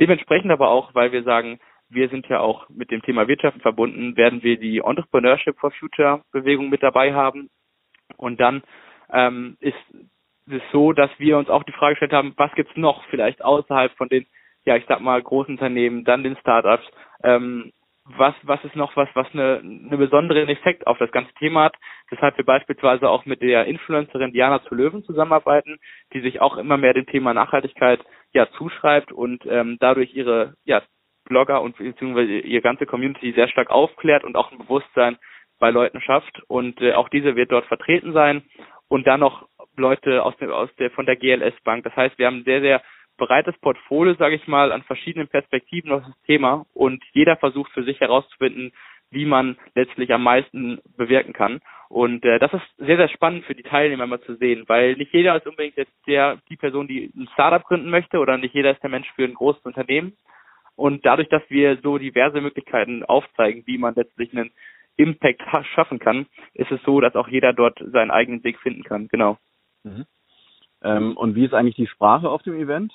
Dementsprechend 0.00 0.50
aber 0.50 0.70
auch, 0.70 0.94
weil 0.94 1.12
wir 1.12 1.22
sagen, 1.22 1.58
wir 1.88 2.08
sind 2.08 2.26
ja 2.28 2.40
auch 2.40 2.68
mit 2.68 2.90
dem 2.90 3.02
Thema 3.02 3.28
Wirtschaft 3.28 3.60
verbunden, 3.60 4.16
werden 4.16 4.42
wir 4.42 4.58
die 4.58 4.78
Entrepreneurship 4.78 5.58
for 5.58 5.70
Future 5.72 6.22
Bewegung 6.32 6.70
mit 6.70 6.82
dabei 6.82 7.14
haben. 7.14 7.50
Und 8.16 8.40
dann 8.40 8.62
ähm, 9.12 9.56
ist 9.60 9.76
es 10.50 10.62
so, 10.72 10.92
dass 10.92 11.10
wir 11.18 11.38
uns 11.38 11.48
auch 11.48 11.62
die 11.62 11.72
Frage 11.72 11.94
gestellt 11.94 12.12
haben, 12.12 12.34
was 12.36 12.52
gibt's 12.54 12.76
noch 12.76 13.04
vielleicht 13.06 13.44
außerhalb 13.44 13.92
von 13.96 14.08
den, 14.08 14.26
ja, 14.64 14.76
ich 14.76 14.84
sag 14.88 15.00
mal, 15.00 15.22
großen 15.22 15.54
Unternehmen, 15.54 16.04
dann 16.04 16.22
den 16.22 16.36
Startups, 16.36 16.84
ähm, 17.22 17.72
was, 18.04 18.34
was 18.42 18.62
ist 18.64 18.76
noch 18.76 18.96
was, 18.96 19.08
was 19.14 19.26
eine, 19.32 19.60
eine 19.62 19.96
besonderen 19.96 20.48
Effekt 20.48 20.86
auf 20.86 20.98
das 20.98 21.10
ganze 21.10 21.32
Thema 21.34 21.64
hat, 21.64 21.76
weshalb 22.10 22.36
wir 22.36 22.44
beispielsweise 22.44 23.08
auch 23.08 23.24
mit 23.24 23.40
der 23.40 23.64
Influencerin 23.64 24.32
Diana 24.32 24.62
zu 24.64 24.74
Löwen 24.74 25.04
zusammenarbeiten, 25.04 25.78
die 26.12 26.20
sich 26.20 26.40
auch 26.40 26.58
immer 26.58 26.76
mehr 26.76 26.92
dem 26.92 27.06
Thema 27.06 27.32
Nachhaltigkeit 27.32 28.00
ja 28.32 28.46
zuschreibt 28.58 29.10
und 29.10 29.44
ähm, 29.46 29.78
dadurch 29.80 30.14
ihre 30.14 30.54
ja 30.64 30.82
Blogger 31.24 31.62
und 31.62 31.76
beziehungsweise 31.76 32.38
ihre 32.38 32.62
ganze 32.62 32.86
Community 32.86 33.32
sehr 33.32 33.48
stark 33.48 33.70
aufklärt 33.70 34.24
und 34.24 34.36
auch 34.36 34.52
ein 34.52 34.58
Bewusstsein 34.58 35.16
bei 35.58 35.70
Leuten 35.70 36.00
schafft. 36.00 36.42
Und 36.48 36.80
äh, 36.82 36.92
auch 36.92 37.08
diese 37.08 37.36
wird 37.36 37.50
dort 37.50 37.66
vertreten 37.66 38.12
sein. 38.12 38.42
Und 38.88 39.06
dann 39.06 39.20
noch 39.20 39.48
Leute 39.76 40.22
aus 40.22 40.36
der, 40.36 40.54
aus 40.54 40.68
der 40.76 40.90
von 40.90 41.06
der 41.06 41.16
GLS 41.16 41.54
Bank. 41.64 41.84
Das 41.84 41.96
heißt, 41.96 42.18
wir 42.18 42.26
haben 42.26 42.44
sehr 42.44 42.60
sehr 42.60 42.82
breites 43.16 43.56
Portfolio, 43.58 44.14
sage 44.14 44.36
ich 44.36 44.46
mal, 44.46 44.72
an 44.72 44.82
verschiedenen 44.82 45.28
Perspektiven 45.28 45.92
auf 45.92 46.02
das 46.04 46.20
Thema 46.26 46.66
und 46.74 47.02
jeder 47.12 47.36
versucht 47.36 47.72
für 47.72 47.84
sich 47.84 48.00
herauszufinden, 48.00 48.72
wie 49.10 49.24
man 49.24 49.56
letztlich 49.74 50.12
am 50.12 50.22
meisten 50.22 50.80
bewirken 50.96 51.32
kann. 51.32 51.60
Und 51.88 52.24
äh, 52.24 52.38
das 52.38 52.52
ist 52.52 52.62
sehr, 52.78 52.96
sehr 52.96 53.08
spannend 53.08 53.44
für 53.44 53.54
die 53.54 53.62
Teilnehmer 53.62 54.06
mal 54.06 54.20
zu 54.20 54.34
sehen, 54.36 54.64
weil 54.66 54.94
nicht 54.96 55.12
jeder 55.12 55.36
ist 55.36 55.46
unbedingt 55.46 55.76
jetzt 55.76 55.92
der, 56.06 56.38
die 56.48 56.56
Person, 56.56 56.88
die 56.88 57.12
ein 57.14 57.28
Startup 57.34 57.62
gründen 57.62 57.90
möchte 57.90 58.18
oder 58.18 58.36
nicht 58.36 58.54
jeder 58.54 58.72
ist 58.72 58.82
der 58.82 58.90
Mensch 58.90 59.10
für 59.14 59.24
ein 59.24 59.34
großes 59.34 59.64
Unternehmen. 59.64 60.16
Und 60.76 61.06
dadurch, 61.06 61.28
dass 61.28 61.42
wir 61.48 61.78
so 61.82 61.98
diverse 61.98 62.40
Möglichkeiten 62.40 63.04
aufzeigen, 63.04 63.62
wie 63.66 63.78
man 63.78 63.94
letztlich 63.94 64.32
einen 64.32 64.50
Impact 64.96 65.42
schaffen 65.74 66.00
kann, 66.00 66.26
ist 66.52 66.70
es 66.72 66.82
so, 66.82 67.00
dass 67.00 67.14
auch 67.14 67.28
jeder 67.28 67.52
dort 67.52 67.78
seinen 67.92 68.10
eigenen 68.10 68.42
Weg 68.42 68.58
finden 68.58 68.82
kann. 68.82 69.08
Genau. 69.08 69.38
Mhm. 69.84 70.04
Ähm, 70.82 71.16
und 71.16 71.34
wie 71.34 71.44
ist 71.44 71.54
eigentlich 71.54 71.76
die 71.76 71.86
Sprache 71.86 72.28
auf 72.28 72.42
dem 72.42 72.60
Event? 72.60 72.92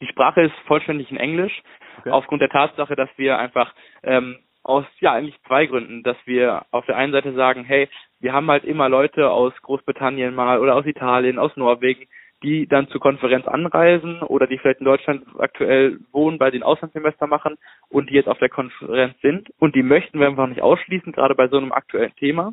Die 0.00 0.06
Sprache 0.06 0.42
ist 0.42 0.54
vollständig 0.66 1.10
in 1.10 1.16
Englisch, 1.16 1.62
okay. 1.98 2.10
aufgrund 2.10 2.42
der 2.42 2.50
Tatsache, 2.50 2.94
dass 2.94 3.08
wir 3.16 3.38
einfach 3.38 3.74
ähm, 4.02 4.38
aus 4.62 4.84
ja 5.00 5.12
eigentlich 5.12 5.40
zwei 5.46 5.66
Gründen, 5.66 6.02
dass 6.02 6.16
wir 6.24 6.66
auf 6.70 6.86
der 6.86 6.96
einen 6.96 7.12
Seite 7.12 7.32
sagen, 7.32 7.64
hey, 7.64 7.88
wir 8.20 8.32
haben 8.32 8.50
halt 8.50 8.64
immer 8.64 8.88
Leute 8.88 9.30
aus 9.30 9.52
Großbritannien 9.62 10.34
mal 10.34 10.60
oder 10.60 10.76
aus 10.76 10.86
Italien, 10.86 11.38
aus 11.38 11.56
Norwegen, 11.56 12.06
die 12.42 12.68
dann 12.68 12.88
zur 12.88 13.00
Konferenz 13.00 13.46
anreisen 13.46 14.22
oder 14.22 14.46
die 14.46 14.58
vielleicht 14.58 14.80
in 14.80 14.84
Deutschland 14.84 15.24
aktuell 15.38 15.98
wohnen, 16.12 16.38
bei 16.38 16.50
den 16.50 16.62
Auslandssemester 16.62 17.26
machen 17.26 17.56
und 17.88 18.10
die 18.10 18.14
jetzt 18.14 18.28
auf 18.28 18.38
der 18.38 18.48
Konferenz 18.48 19.20
sind 19.20 19.50
und 19.58 19.74
die 19.74 19.82
möchten 19.82 20.20
wir 20.20 20.28
einfach 20.28 20.46
nicht 20.46 20.62
ausschließen, 20.62 21.12
gerade 21.12 21.34
bei 21.34 21.48
so 21.48 21.56
einem 21.56 21.72
aktuellen 21.72 22.14
Thema. 22.16 22.52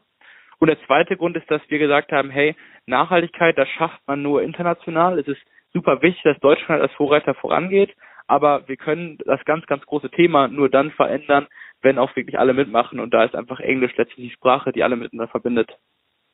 Und 0.57 0.69
der 0.69 0.81
zweite 0.85 1.17
Grund 1.17 1.35
ist, 1.35 1.51
dass 1.51 1.61
wir 1.67 1.79
gesagt 1.79 2.11
haben, 2.11 2.29
hey, 2.29 2.55
Nachhaltigkeit, 2.85 3.57
das 3.57 3.67
schafft 3.69 3.99
man 4.07 4.21
nur 4.21 4.41
international. 4.41 5.19
Es 5.19 5.27
ist 5.27 5.41
super 5.75 6.01
wichtig, 6.01 6.23
dass 6.23 6.39
Deutschland 6.39 6.81
als 6.81 6.93
Vorreiter 6.93 7.35
vorangeht, 7.35 7.93
aber 8.27 8.67
wir 8.67 8.77
können 8.77 9.19
das 9.25 9.43
ganz, 9.45 9.65
ganz 9.67 9.85
große 9.85 10.09
Thema 10.09 10.47
nur 10.47 10.69
dann 10.69 10.91
verändern, 10.91 11.47
wenn 11.81 11.99
auch 11.99 12.15
wirklich 12.15 12.39
alle 12.39 12.53
mitmachen 12.53 12.99
und 12.99 13.13
da 13.13 13.25
ist 13.25 13.35
einfach 13.35 13.59
Englisch 13.59 13.95
letztlich 13.97 14.29
die 14.29 14.33
Sprache, 14.33 14.71
die 14.71 14.83
alle 14.83 14.95
miteinander 14.95 15.29
verbindet. 15.29 15.77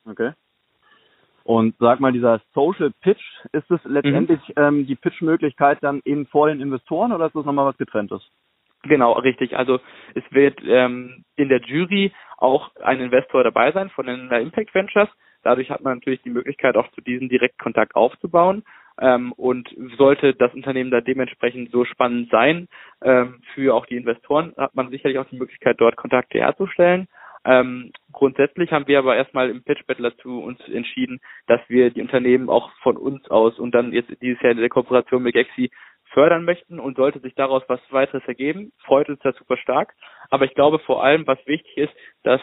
Okay. 0.05 0.31
Und 1.43 1.75
sag 1.79 1.99
mal, 1.99 2.11
dieser 2.11 2.39
Social 2.53 2.91
Pitch, 3.01 3.23
ist 3.51 3.69
es 3.71 3.79
letztendlich 3.83 4.39
mhm. 4.49 4.63
ähm, 4.63 4.87
die 4.87 4.95
Pitch-Möglichkeit 4.95 5.79
dann 5.81 6.01
eben 6.05 6.27
vor 6.27 6.47
den 6.47 6.61
Investoren 6.61 7.11
oder 7.11 7.25
ist 7.25 7.35
das 7.35 7.45
nochmal 7.45 7.65
was 7.65 7.77
getrenntes? 7.77 8.21
Genau, 8.83 9.13
richtig. 9.13 9.57
Also 9.57 9.79
es 10.13 10.23
wird 10.29 10.59
ähm, 10.63 11.23
in 11.35 11.49
der 11.49 11.61
Jury 11.61 12.13
auch 12.37 12.71
ein 12.77 12.99
Investor 12.99 13.43
dabei 13.43 13.71
sein 13.71 13.89
von 13.89 14.05
den 14.05 14.29
Impact 14.31 14.73
Ventures. 14.73 15.09
Dadurch 15.43 15.71
hat 15.71 15.81
man 15.81 15.95
natürlich 15.95 16.21
die 16.21 16.29
Möglichkeit, 16.29 16.77
auch 16.77 16.89
zu 16.91 17.01
diesem 17.01 17.29
Direktkontakt 17.29 17.95
aufzubauen. 17.95 18.63
Ähm, 19.01 19.31
und 19.33 19.75
sollte 19.97 20.35
das 20.35 20.53
Unternehmen 20.53 20.91
da 20.91 21.01
dementsprechend 21.01 21.71
so 21.71 21.85
spannend 21.85 22.29
sein 22.29 22.67
ähm, 23.01 23.41
für 23.55 23.73
auch 23.73 23.87
die 23.87 23.97
Investoren, 23.97 24.53
hat 24.57 24.75
man 24.75 24.91
sicherlich 24.91 25.17
auch 25.17 25.25
die 25.25 25.37
Möglichkeit, 25.37 25.81
dort 25.81 25.97
Kontakte 25.97 26.37
herzustellen. 26.37 27.07
Ähm, 27.43 27.91
grundsätzlich 28.11 28.71
haben 28.71 28.87
wir 28.87 28.99
aber 28.99 29.15
erstmal 29.15 29.49
im 29.49 29.63
Pitch 29.63 29.83
Battle 29.87 30.11
dazu 30.11 30.43
uns 30.43 30.59
entschieden, 30.67 31.19
dass 31.47 31.59
wir 31.67 31.89
die 31.89 32.01
Unternehmen 32.01 32.49
auch 32.49 32.71
von 32.83 32.97
uns 32.97 33.29
aus 33.31 33.57
und 33.57 33.73
dann 33.73 33.93
jetzt 33.93 34.11
dieses 34.21 34.41
Jahr 34.43 34.51
in 34.51 34.59
der 34.59 34.69
Kooperation 34.69 35.23
mit 35.23 35.33
Gexi 35.33 35.71
fördern 36.11 36.43
möchten 36.45 36.79
und 36.79 36.97
sollte 36.97 37.19
sich 37.19 37.35
daraus 37.35 37.63
was 37.67 37.79
weiteres 37.89 38.23
ergeben, 38.27 38.71
freut 38.85 39.09
uns 39.09 39.19
das 39.23 39.35
super 39.37 39.57
stark. 39.57 39.93
Aber 40.29 40.45
ich 40.45 40.53
glaube 40.53 40.79
vor 40.79 41.03
allem, 41.03 41.25
was 41.27 41.39
wichtig 41.45 41.77
ist, 41.77 41.93
dass 42.23 42.41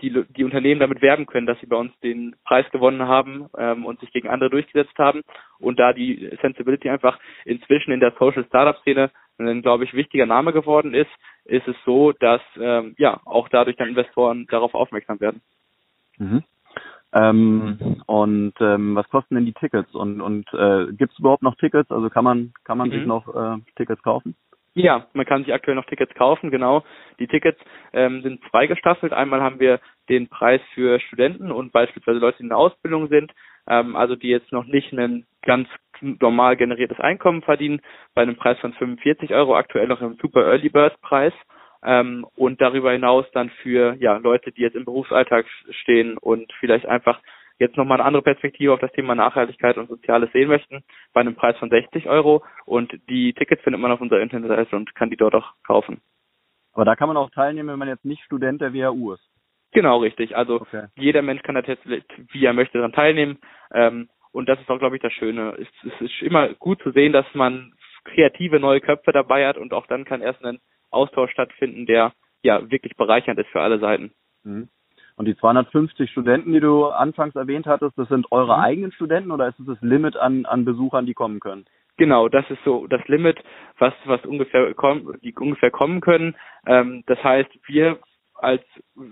die, 0.00 0.24
die 0.36 0.44
Unternehmen 0.44 0.80
damit 0.80 1.02
werben 1.02 1.26
können, 1.26 1.46
dass 1.46 1.58
sie 1.60 1.66
bei 1.66 1.76
uns 1.76 1.98
den 2.00 2.36
Preis 2.44 2.68
gewonnen 2.70 3.06
haben 3.06 3.48
ähm, 3.56 3.86
und 3.86 4.00
sich 4.00 4.12
gegen 4.12 4.28
andere 4.28 4.50
durchgesetzt 4.50 4.98
haben 4.98 5.22
und 5.58 5.78
da 5.78 5.92
die 5.92 6.30
Sensibility 6.42 6.88
einfach 6.88 7.18
inzwischen 7.44 7.92
in 7.92 8.00
der 8.00 8.12
Social 8.18 8.44
Startup 8.46 8.76
Szene 8.82 9.10
ein, 9.38 9.62
glaube 9.62 9.84
ich, 9.84 9.94
wichtiger 9.94 10.26
Name 10.26 10.52
geworden 10.52 10.92
ist, 10.92 11.10
ist 11.44 11.66
es 11.66 11.76
so, 11.84 12.12
dass 12.12 12.42
ähm, 12.58 12.94
ja 12.98 13.20
auch 13.24 13.48
dadurch 13.48 13.76
dann 13.76 13.88
Investoren 13.88 14.46
darauf 14.50 14.74
aufmerksam 14.74 15.20
werden. 15.20 15.40
Mhm. 16.18 16.44
Ähm, 17.12 18.02
und 18.06 18.54
ähm, 18.60 18.94
was 18.94 19.08
kosten 19.08 19.34
denn 19.34 19.46
die 19.46 19.52
Tickets? 19.52 19.94
Und 19.94 20.20
und 20.20 20.46
äh, 20.52 20.92
gibt 20.92 21.12
es 21.12 21.18
überhaupt 21.18 21.42
noch 21.42 21.56
Tickets? 21.56 21.90
Also 21.90 22.08
kann 22.08 22.24
man 22.24 22.52
kann 22.64 22.78
man 22.78 22.88
mhm. 22.88 22.92
sich 22.92 23.06
noch 23.06 23.28
äh, 23.34 23.58
Tickets 23.76 24.02
kaufen? 24.02 24.36
Ja, 24.74 25.06
man 25.14 25.26
kann 25.26 25.42
sich 25.42 25.52
aktuell 25.52 25.74
noch 25.74 25.86
Tickets 25.86 26.14
kaufen, 26.14 26.50
genau. 26.50 26.84
Die 27.18 27.26
Tickets 27.26 27.58
ähm, 27.92 28.22
sind 28.22 28.40
zweigestaffelt. 28.50 29.12
Einmal 29.12 29.42
haben 29.42 29.58
wir 29.58 29.80
den 30.08 30.28
Preis 30.28 30.60
für 30.74 31.00
Studenten 31.00 31.50
und 31.50 31.72
beispielsweise 31.72 32.20
Leute, 32.20 32.38
die 32.38 32.44
in 32.44 32.50
der 32.50 32.58
Ausbildung 32.58 33.08
sind, 33.08 33.32
ähm, 33.66 33.96
also 33.96 34.14
die 34.14 34.28
jetzt 34.28 34.52
noch 34.52 34.64
nicht 34.66 34.92
ein 34.92 35.26
ganz 35.42 35.68
normal 36.00 36.56
generiertes 36.56 37.00
Einkommen 37.00 37.42
verdienen, 37.42 37.80
bei 38.14 38.22
einem 38.22 38.36
Preis 38.36 38.58
von 38.60 38.72
45 38.72 39.34
Euro, 39.34 39.56
aktuell 39.56 39.88
noch 39.88 40.00
im 40.00 40.16
Super 40.20 40.46
Early 40.46 40.68
Bird 40.68 41.00
Preis. 41.00 41.32
Ähm, 41.82 42.26
und 42.36 42.60
darüber 42.60 42.92
hinaus 42.92 43.26
dann 43.32 43.50
für 43.62 43.94
ja 44.00 44.16
Leute, 44.18 44.52
die 44.52 44.62
jetzt 44.62 44.76
im 44.76 44.84
Berufsalltag 44.84 45.46
stehen 45.70 46.18
und 46.18 46.52
vielleicht 46.60 46.86
einfach 46.86 47.20
jetzt 47.58 47.76
nochmal 47.76 47.98
eine 47.98 48.06
andere 48.06 48.22
Perspektive 48.22 48.72
auf 48.72 48.80
das 48.80 48.92
Thema 48.92 49.14
Nachhaltigkeit 49.14 49.76
und 49.76 49.88
Soziales 49.88 50.32
sehen 50.32 50.48
möchten, 50.48 50.82
bei 51.12 51.20
einem 51.20 51.36
Preis 51.36 51.56
von 51.58 51.70
60 51.70 52.08
Euro. 52.08 52.42
Und 52.64 52.92
die 53.08 53.32
Tickets 53.34 53.62
findet 53.62 53.80
man 53.80 53.92
auf 53.92 54.00
unserer 54.00 54.20
Internetseite 54.20 54.74
und 54.74 54.94
kann 54.94 55.10
die 55.10 55.16
dort 55.16 55.34
auch 55.34 55.52
kaufen. 55.66 56.00
Aber 56.72 56.84
da 56.84 56.96
kann 56.96 57.08
man 57.08 57.16
auch 57.16 57.30
teilnehmen, 57.30 57.68
wenn 57.68 57.78
man 57.78 57.88
jetzt 57.88 58.04
nicht 58.04 58.22
Student 58.24 58.60
der 58.60 58.72
WHU 58.72 59.12
ist. 59.12 59.30
Genau, 59.72 59.98
richtig. 59.98 60.36
Also 60.36 60.62
okay. 60.62 60.86
jeder 60.96 61.22
Mensch 61.22 61.42
kann 61.42 61.54
da 61.54 61.60
jetzt, 61.60 61.86
wie 61.86 62.44
er 62.44 62.52
möchte, 62.52 62.78
daran 62.78 62.92
teilnehmen. 62.92 63.38
Ähm, 63.72 64.08
und 64.32 64.48
das 64.48 64.60
ist 64.60 64.70
auch, 64.70 64.78
glaube 64.78 64.96
ich, 64.96 65.02
das 65.02 65.12
Schöne. 65.12 65.56
Es, 65.58 65.68
es 65.84 66.00
ist 66.00 66.22
immer 66.22 66.48
gut 66.54 66.80
zu 66.82 66.92
sehen, 66.92 67.12
dass 67.12 67.26
man 67.34 67.72
kreative 68.04 68.58
neue 68.58 68.80
Köpfe 68.80 69.12
dabei 69.12 69.46
hat 69.46 69.58
und 69.58 69.72
auch 69.72 69.86
dann 69.86 70.04
kann 70.04 70.22
erst 70.22 70.44
ein 70.44 70.60
Austausch 70.90 71.30
stattfinden, 71.32 71.86
der 71.86 72.12
ja 72.42 72.70
wirklich 72.70 72.96
bereichernd 72.96 73.38
ist 73.38 73.50
für 73.50 73.60
alle 73.60 73.78
Seiten. 73.78 74.12
Mhm. 74.44 74.68
Und 75.16 75.26
die 75.26 75.36
250 75.36 76.10
Studenten, 76.10 76.52
die 76.52 76.60
du 76.60 76.86
anfangs 76.86 77.36
erwähnt 77.36 77.66
hattest, 77.66 77.98
das 77.98 78.08
sind 78.08 78.32
eure 78.32 78.56
mhm. 78.56 78.62
eigenen 78.62 78.92
Studenten 78.92 79.30
oder 79.30 79.48
ist 79.48 79.60
es 79.60 79.66
das 79.66 79.82
Limit 79.82 80.16
an, 80.16 80.46
an 80.46 80.64
Besuchern, 80.64 81.06
die 81.06 81.14
kommen 81.14 81.40
können? 81.40 81.66
Genau, 81.98 82.28
das 82.30 82.48
ist 82.48 82.64
so 82.64 82.86
das 82.86 83.06
Limit, 83.08 83.38
was 83.78 83.92
was 84.06 84.24
ungefähr 84.24 84.72
kommen, 84.72 85.18
die 85.22 85.34
ungefähr 85.34 85.70
kommen 85.70 86.00
können. 86.00 86.34
Ähm, 86.66 87.04
das 87.06 87.22
heißt, 87.22 87.50
wir 87.66 87.98
als 88.34 88.62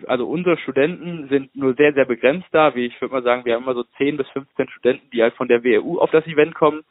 also 0.06 0.26
unsere 0.26 0.56
Studenten 0.56 1.28
sind 1.28 1.54
nur 1.54 1.74
sehr 1.74 1.92
sehr 1.92 2.06
begrenzt 2.06 2.48
da. 2.52 2.74
Wie 2.74 2.86
ich 2.86 2.98
würde 3.02 3.12
mal 3.12 3.22
sagen, 3.22 3.44
wir 3.44 3.54
haben 3.54 3.64
immer 3.64 3.74
so 3.74 3.84
10 3.98 4.16
bis 4.16 4.26
15 4.30 4.70
Studenten, 4.70 5.10
die 5.10 5.22
halt 5.22 5.34
von 5.34 5.48
der 5.48 5.62
WEU 5.62 5.98
auf 5.98 6.10
das 6.10 6.26
Event 6.26 6.54
kommen, 6.54 6.82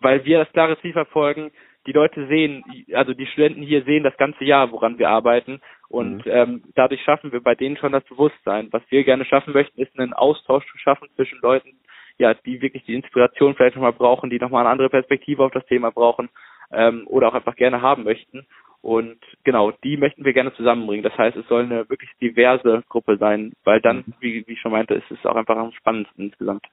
weil 0.00 0.24
wir 0.24 0.38
das 0.38 0.52
klare 0.52 0.80
Ziel 0.80 0.92
verfolgen, 0.92 1.50
die 1.86 1.92
Leute 1.92 2.26
sehen, 2.26 2.64
also 2.92 3.14
die 3.14 3.26
Studenten 3.26 3.62
hier 3.62 3.82
sehen 3.84 4.02
das 4.02 4.16
ganze 4.16 4.44
Jahr, 4.44 4.70
woran 4.72 4.98
wir 4.98 5.08
arbeiten. 5.08 5.60
Und 5.88 6.24
mhm. 6.26 6.32
ähm, 6.32 6.62
dadurch 6.74 7.02
schaffen 7.02 7.32
wir 7.32 7.42
bei 7.42 7.54
denen 7.54 7.76
schon 7.76 7.92
das 7.92 8.04
Bewusstsein. 8.04 8.68
Was 8.70 8.82
wir 8.90 9.04
gerne 9.04 9.24
schaffen 9.24 9.52
möchten, 9.54 9.80
ist 9.80 9.98
einen 9.98 10.12
Austausch 10.12 10.64
zu 10.70 10.78
schaffen 10.78 11.08
zwischen 11.16 11.40
Leuten, 11.40 11.80
ja, 12.18 12.34
die 12.34 12.60
wirklich 12.60 12.84
die 12.84 12.94
Inspiration 12.94 13.54
vielleicht 13.54 13.76
nochmal 13.76 13.92
brauchen, 13.92 14.30
die 14.30 14.38
nochmal 14.38 14.62
eine 14.62 14.70
andere 14.70 14.90
Perspektive 14.90 15.42
auf 15.42 15.52
das 15.52 15.66
Thema 15.66 15.90
brauchen 15.90 16.28
ähm, 16.70 17.06
oder 17.06 17.28
auch 17.28 17.34
einfach 17.34 17.56
gerne 17.56 17.80
haben 17.82 18.04
möchten. 18.04 18.46
Und 18.82 19.18
genau, 19.44 19.72
die 19.84 19.96
möchten 19.96 20.24
wir 20.24 20.32
gerne 20.32 20.54
zusammenbringen. 20.54 21.02
Das 21.02 21.16
heißt, 21.16 21.36
es 21.36 21.46
soll 21.48 21.64
eine 21.64 21.88
wirklich 21.88 22.10
diverse 22.20 22.82
Gruppe 22.88 23.16
sein, 23.18 23.52
weil 23.64 23.80
dann, 23.80 23.98
mhm. 23.98 24.14
wie, 24.20 24.46
wie 24.46 24.52
ich 24.52 24.60
schon 24.60 24.72
meinte, 24.72 24.94
ist 24.94 25.10
es 25.10 25.24
auch 25.26 25.36
einfach 25.36 25.56
am 25.56 25.72
spannendsten 25.72 26.26
insgesamt. 26.26 26.64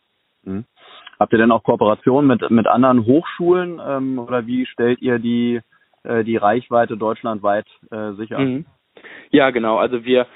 Mhm. 0.44 0.66
Habt 1.20 1.34
ihr 1.34 1.40
denn 1.40 1.52
auch 1.52 1.64
Kooperationen 1.64 2.28
mit, 2.28 2.50
mit 2.50 2.68
anderen 2.68 3.06
Hochschulen 3.06 3.82
ähm, 3.86 4.20
oder 4.20 4.46
wie 4.46 4.66
stellt 4.66 5.02
ihr 5.02 5.20
die, 5.20 5.62
äh, 6.04 6.24
die 6.24 6.38
Reichweite 6.38 6.98
deutschlandweit 6.98 7.66
äh, 7.92 8.14
sicher? 8.14 8.40
Mhm. 8.40 8.66
Ja, 9.32 9.50
genau. 9.50 9.78
Also 9.78 10.06
wir 10.06 10.28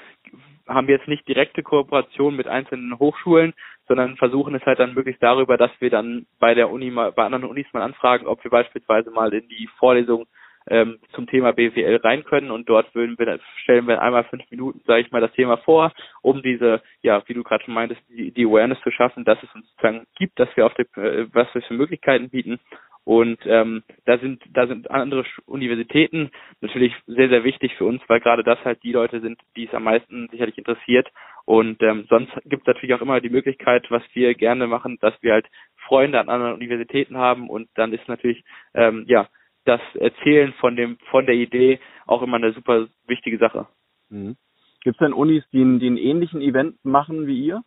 haben 0.68 0.88
jetzt 0.88 1.08
nicht 1.08 1.26
direkte 1.26 1.62
Kooperation 1.62 2.36
mit 2.36 2.46
einzelnen 2.46 2.98
Hochschulen, 2.98 3.52
sondern 3.88 4.16
versuchen 4.16 4.54
es 4.54 4.64
halt 4.64 4.78
dann 4.78 4.94
möglichst 4.94 5.22
darüber, 5.22 5.56
dass 5.56 5.70
wir 5.80 5.90
dann 5.90 6.26
bei 6.38 6.54
der 6.54 6.70
Uni 6.70 6.90
mal, 6.90 7.12
bei 7.12 7.24
anderen 7.24 7.44
Unis 7.44 7.66
mal 7.72 7.82
anfragen, 7.82 8.26
ob 8.26 8.42
wir 8.44 8.50
beispielsweise 8.50 9.10
mal 9.10 9.32
in 9.34 9.48
die 9.48 9.68
Vorlesung 9.78 10.26
ähm, 10.68 10.98
zum 11.14 11.26
Thema 11.26 11.52
BWL 11.52 11.96
rein 11.96 12.24
können 12.24 12.50
und 12.50 12.68
dort 12.68 12.94
würden 12.94 13.18
wir, 13.18 13.38
stellen 13.62 13.86
wir 13.86 14.02
einmal 14.02 14.24
fünf 14.24 14.50
Minuten, 14.50 14.80
sage 14.86 15.02
ich 15.02 15.10
mal, 15.10 15.20
das 15.20 15.32
Thema 15.32 15.56
vor, 15.58 15.92
um 16.22 16.42
diese, 16.42 16.82
ja, 17.02 17.22
wie 17.26 17.34
du 17.34 17.42
gerade 17.42 17.64
schon 17.64 17.74
meintest, 17.74 18.00
die, 18.08 18.30
die 18.30 18.46
Awareness 18.46 18.80
zu 18.82 18.90
schaffen, 18.90 19.24
dass 19.24 19.42
es 19.42 19.54
uns 19.54 19.68
sozusagen 19.70 20.06
gibt, 20.16 20.38
dass 20.38 20.48
wir 20.56 20.66
auf 20.66 20.74
die, 20.74 20.82
äh, 21.00 21.26
was 21.32 21.52
wir 21.54 21.62
für 21.62 21.74
Möglichkeiten 21.74 22.30
bieten 22.30 22.58
und 23.04 23.38
ähm, 23.46 23.82
da 24.04 24.18
sind 24.18 24.42
da 24.52 24.66
sind 24.68 24.90
andere 24.90 25.24
Universitäten 25.46 26.30
natürlich 26.60 26.94
sehr 27.06 27.28
sehr 27.28 27.42
wichtig 27.42 27.74
für 27.76 27.84
uns, 27.84 28.00
weil 28.06 28.20
gerade 28.20 28.44
das 28.44 28.64
halt 28.64 28.82
die 28.84 28.92
Leute 28.92 29.20
sind, 29.20 29.40
die 29.56 29.66
es 29.66 29.74
am 29.74 29.84
meisten 29.84 30.28
sicherlich 30.30 30.56
interessiert. 30.56 31.08
Und 31.44 31.82
ähm, 31.82 32.06
sonst 32.08 32.32
gibt 32.44 32.62
es 32.62 32.66
natürlich 32.68 32.94
auch 32.94 33.00
immer 33.00 33.20
die 33.20 33.28
Möglichkeit, 33.28 33.90
was 33.90 34.04
wir 34.12 34.34
gerne 34.34 34.68
machen, 34.68 34.98
dass 35.00 35.14
wir 35.22 35.32
halt 35.32 35.46
Freunde 35.88 36.20
an 36.20 36.28
anderen 36.28 36.54
Universitäten 36.54 37.16
haben 37.16 37.50
und 37.50 37.68
dann 37.74 37.92
ist 37.92 38.06
natürlich 38.06 38.44
ähm, 38.74 39.04
ja 39.08 39.28
das 39.64 39.80
Erzählen 39.94 40.52
von 40.54 40.76
dem 40.76 40.98
von 41.10 41.26
der 41.26 41.34
Idee 41.34 41.80
auch 42.06 42.22
immer 42.22 42.36
eine 42.36 42.52
super 42.52 42.88
wichtige 43.06 43.38
Sache. 43.38 43.66
Mhm. 44.10 44.36
Gibt 44.82 44.96
es 44.96 45.04
denn 45.04 45.12
Unis, 45.12 45.44
die, 45.52 45.78
die 45.78 45.86
einen 45.86 45.96
ähnlichen 45.96 46.40
Event 46.40 46.84
machen 46.84 47.26
wie 47.26 47.46
ihr? 47.46 47.62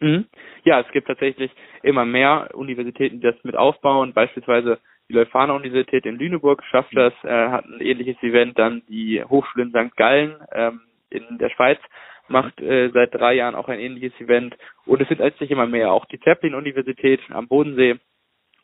Mhm. 0.00 0.26
Ja, 0.64 0.80
es 0.80 0.90
gibt 0.92 1.06
tatsächlich 1.06 1.50
immer 1.82 2.04
mehr 2.04 2.50
Universitäten, 2.54 3.20
die 3.20 3.26
das 3.26 3.42
mit 3.44 3.56
aufbauen. 3.56 4.12
Beispielsweise 4.12 4.78
die 5.08 5.14
Leuphana 5.14 5.54
Universität 5.54 6.04
in 6.04 6.18
Lüneburg 6.18 6.62
schafft 6.64 6.94
das, 6.96 7.12
äh, 7.22 7.48
hat 7.48 7.64
ein 7.64 7.80
ähnliches 7.80 8.20
Event. 8.22 8.58
Dann 8.58 8.82
die 8.88 9.22
Hochschule 9.24 9.64
in 9.64 9.70
St. 9.70 9.96
Gallen 9.96 10.36
ähm, 10.52 10.80
in 11.10 11.38
der 11.38 11.50
Schweiz 11.50 11.78
macht 12.28 12.60
äh, 12.60 12.90
seit 12.92 13.14
drei 13.14 13.34
Jahren 13.34 13.54
auch 13.54 13.68
ein 13.68 13.78
ähnliches 13.78 14.18
Event. 14.20 14.56
Und 14.84 15.00
es 15.00 15.08
sind 15.08 15.20
letztlich 15.20 15.50
immer 15.50 15.66
mehr. 15.66 15.92
Auch 15.92 16.06
die 16.06 16.18
Zeppelin-Universität 16.18 17.20
am 17.30 17.46
Bodensee 17.46 18.00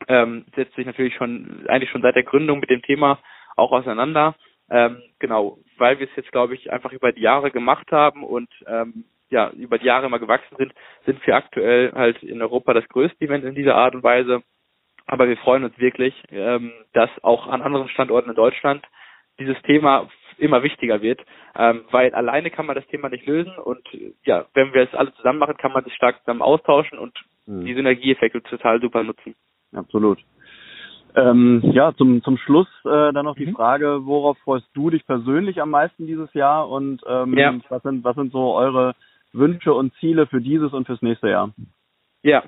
ähm, 0.09 0.45
setzt 0.55 0.75
sich 0.75 0.87
natürlich 0.87 1.15
schon 1.15 1.67
eigentlich 1.69 1.91
schon 1.91 2.03
seit 2.03 2.17
der 2.17 2.23
Gründung 2.25 2.61
mit 2.61 2.71
dem 2.71 2.83
Thema 2.83 3.19
auch 3.57 3.73
auseinander. 3.73 4.35
Ähm, 4.71 5.03
genau, 5.19 5.59
weil 5.77 5.99
wir 5.99 6.09
es 6.09 6.17
jetzt, 6.17 6.33
glaube 6.33 6.55
ich, 6.55 6.73
einfach 6.73 6.93
über 6.93 7.12
die 7.12 7.21
Jahre 7.21 7.51
gemacht 7.51 7.91
haben 7.93 8.25
und 8.25 8.49
ähm, 8.67 9.05
ja, 9.29 9.51
über 9.51 9.79
die 9.79 9.87
Jahre 9.87 10.07
immer 10.07 10.19
gewachsen 10.19 10.57
sind, 10.57 10.73
sind 11.07 11.27
wir 11.27 11.37
aktuell 11.37 11.93
halt 11.93 12.23
in 12.23 12.41
Europa 12.41 12.75
das 12.75 12.88
größte 12.88 13.25
Event 13.25 13.45
in 13.45 13.55
dieser 13.55 13.75
Art 13.75 13.95
und 13.95 14.03
Weise. 14.03 14.43
Aber 15.07 15.29
wir 15.29 15.37
freuen 15.38 15.65
uns 15.65 15.79
wirklich, 15.79 16.15
ähm, 16.31 16.73
dass 16.93 17.11
auch 17.23 17.49
an 17.49 17.62
anderen 17.62 17.88
Standorten 17.88 18.31
in 18.31 18.37
Deutschland 18.37 18.85
dieses 19.38 19.61
Thema 19.62 20.09
immer 20.38 20.62
wichtiger 20.62 21.03
wird, 21.03 21.21
ähm, 21.57 21.85
weil 21.91 22.15
alleine 22.15 22.51
kann 22.51 22.67
man 22.67 22.77
das 22.77 22.87
Thema 22.87 23.09
nicht 23.09 23.27
lösen 23.27 23.57
und 23.57 23.87
ja, 24.25 24.47
wenn 24.55 24.73
wir 24.73 24.83
es 24.83 24.95
alle 24.95 25.12
zusammen 25.15 25.38
machen, 25.38 25.57
kann 25.57 25.73
man 25.73 25.85
sich 25.85 25.95
stark 25.95 26.19
zusammen 26.21 26.43
austauschen 26.43 26.99
und 26.99 27.19
mhm. 27.47 27.65
die 27.65 27.75
Synergieeffekte 27.75 28.43
total 28.43 28.81
super 28.81 29.03
nutzen. 29.03 29.35
Absolut. 29.75 30.19
Ähm, 31.15 31.61
ja, 31.75 31.93
zum, 31.95 32.23
zum 32.23 32.39
Schluss 32.39 32.69
äh, 32.85 33.13
dann 33.13 33.25
noch 33.25 33.37
die 33.37 33.47
mhm. 33.47 33.55
Frage, 33.55 34.01
worauf 34.05 34.39
freust 34.39 34.67
du 34.73 34.89
dich 34.89 35.07
persönlich 35.07 35.61
am 35.61 35.71
meisten 35.71 36.07
dieses 36.07 36.33
Jahr 36.33 36.71
und 36.71 37.03
ähm, 37.07 37.37
ja. 37.37 37.55
was 37.69 37.83
sind 37.83 38.03
was 38.03 38.17
sind 38.17 38.33
so 38.33 38.55
eure 38.55 38.95
Wünsche 39.33 39.75
und 39.75 39.93
Ziele 39.95 40.27
für 40.27 40.41
dieses 40.41 40.73
und 40.73 40.87
fürs 40.87 41.03
nächste 41.03 41.29
Jahr? 41.29 41.51
Ja, 42.23 42.45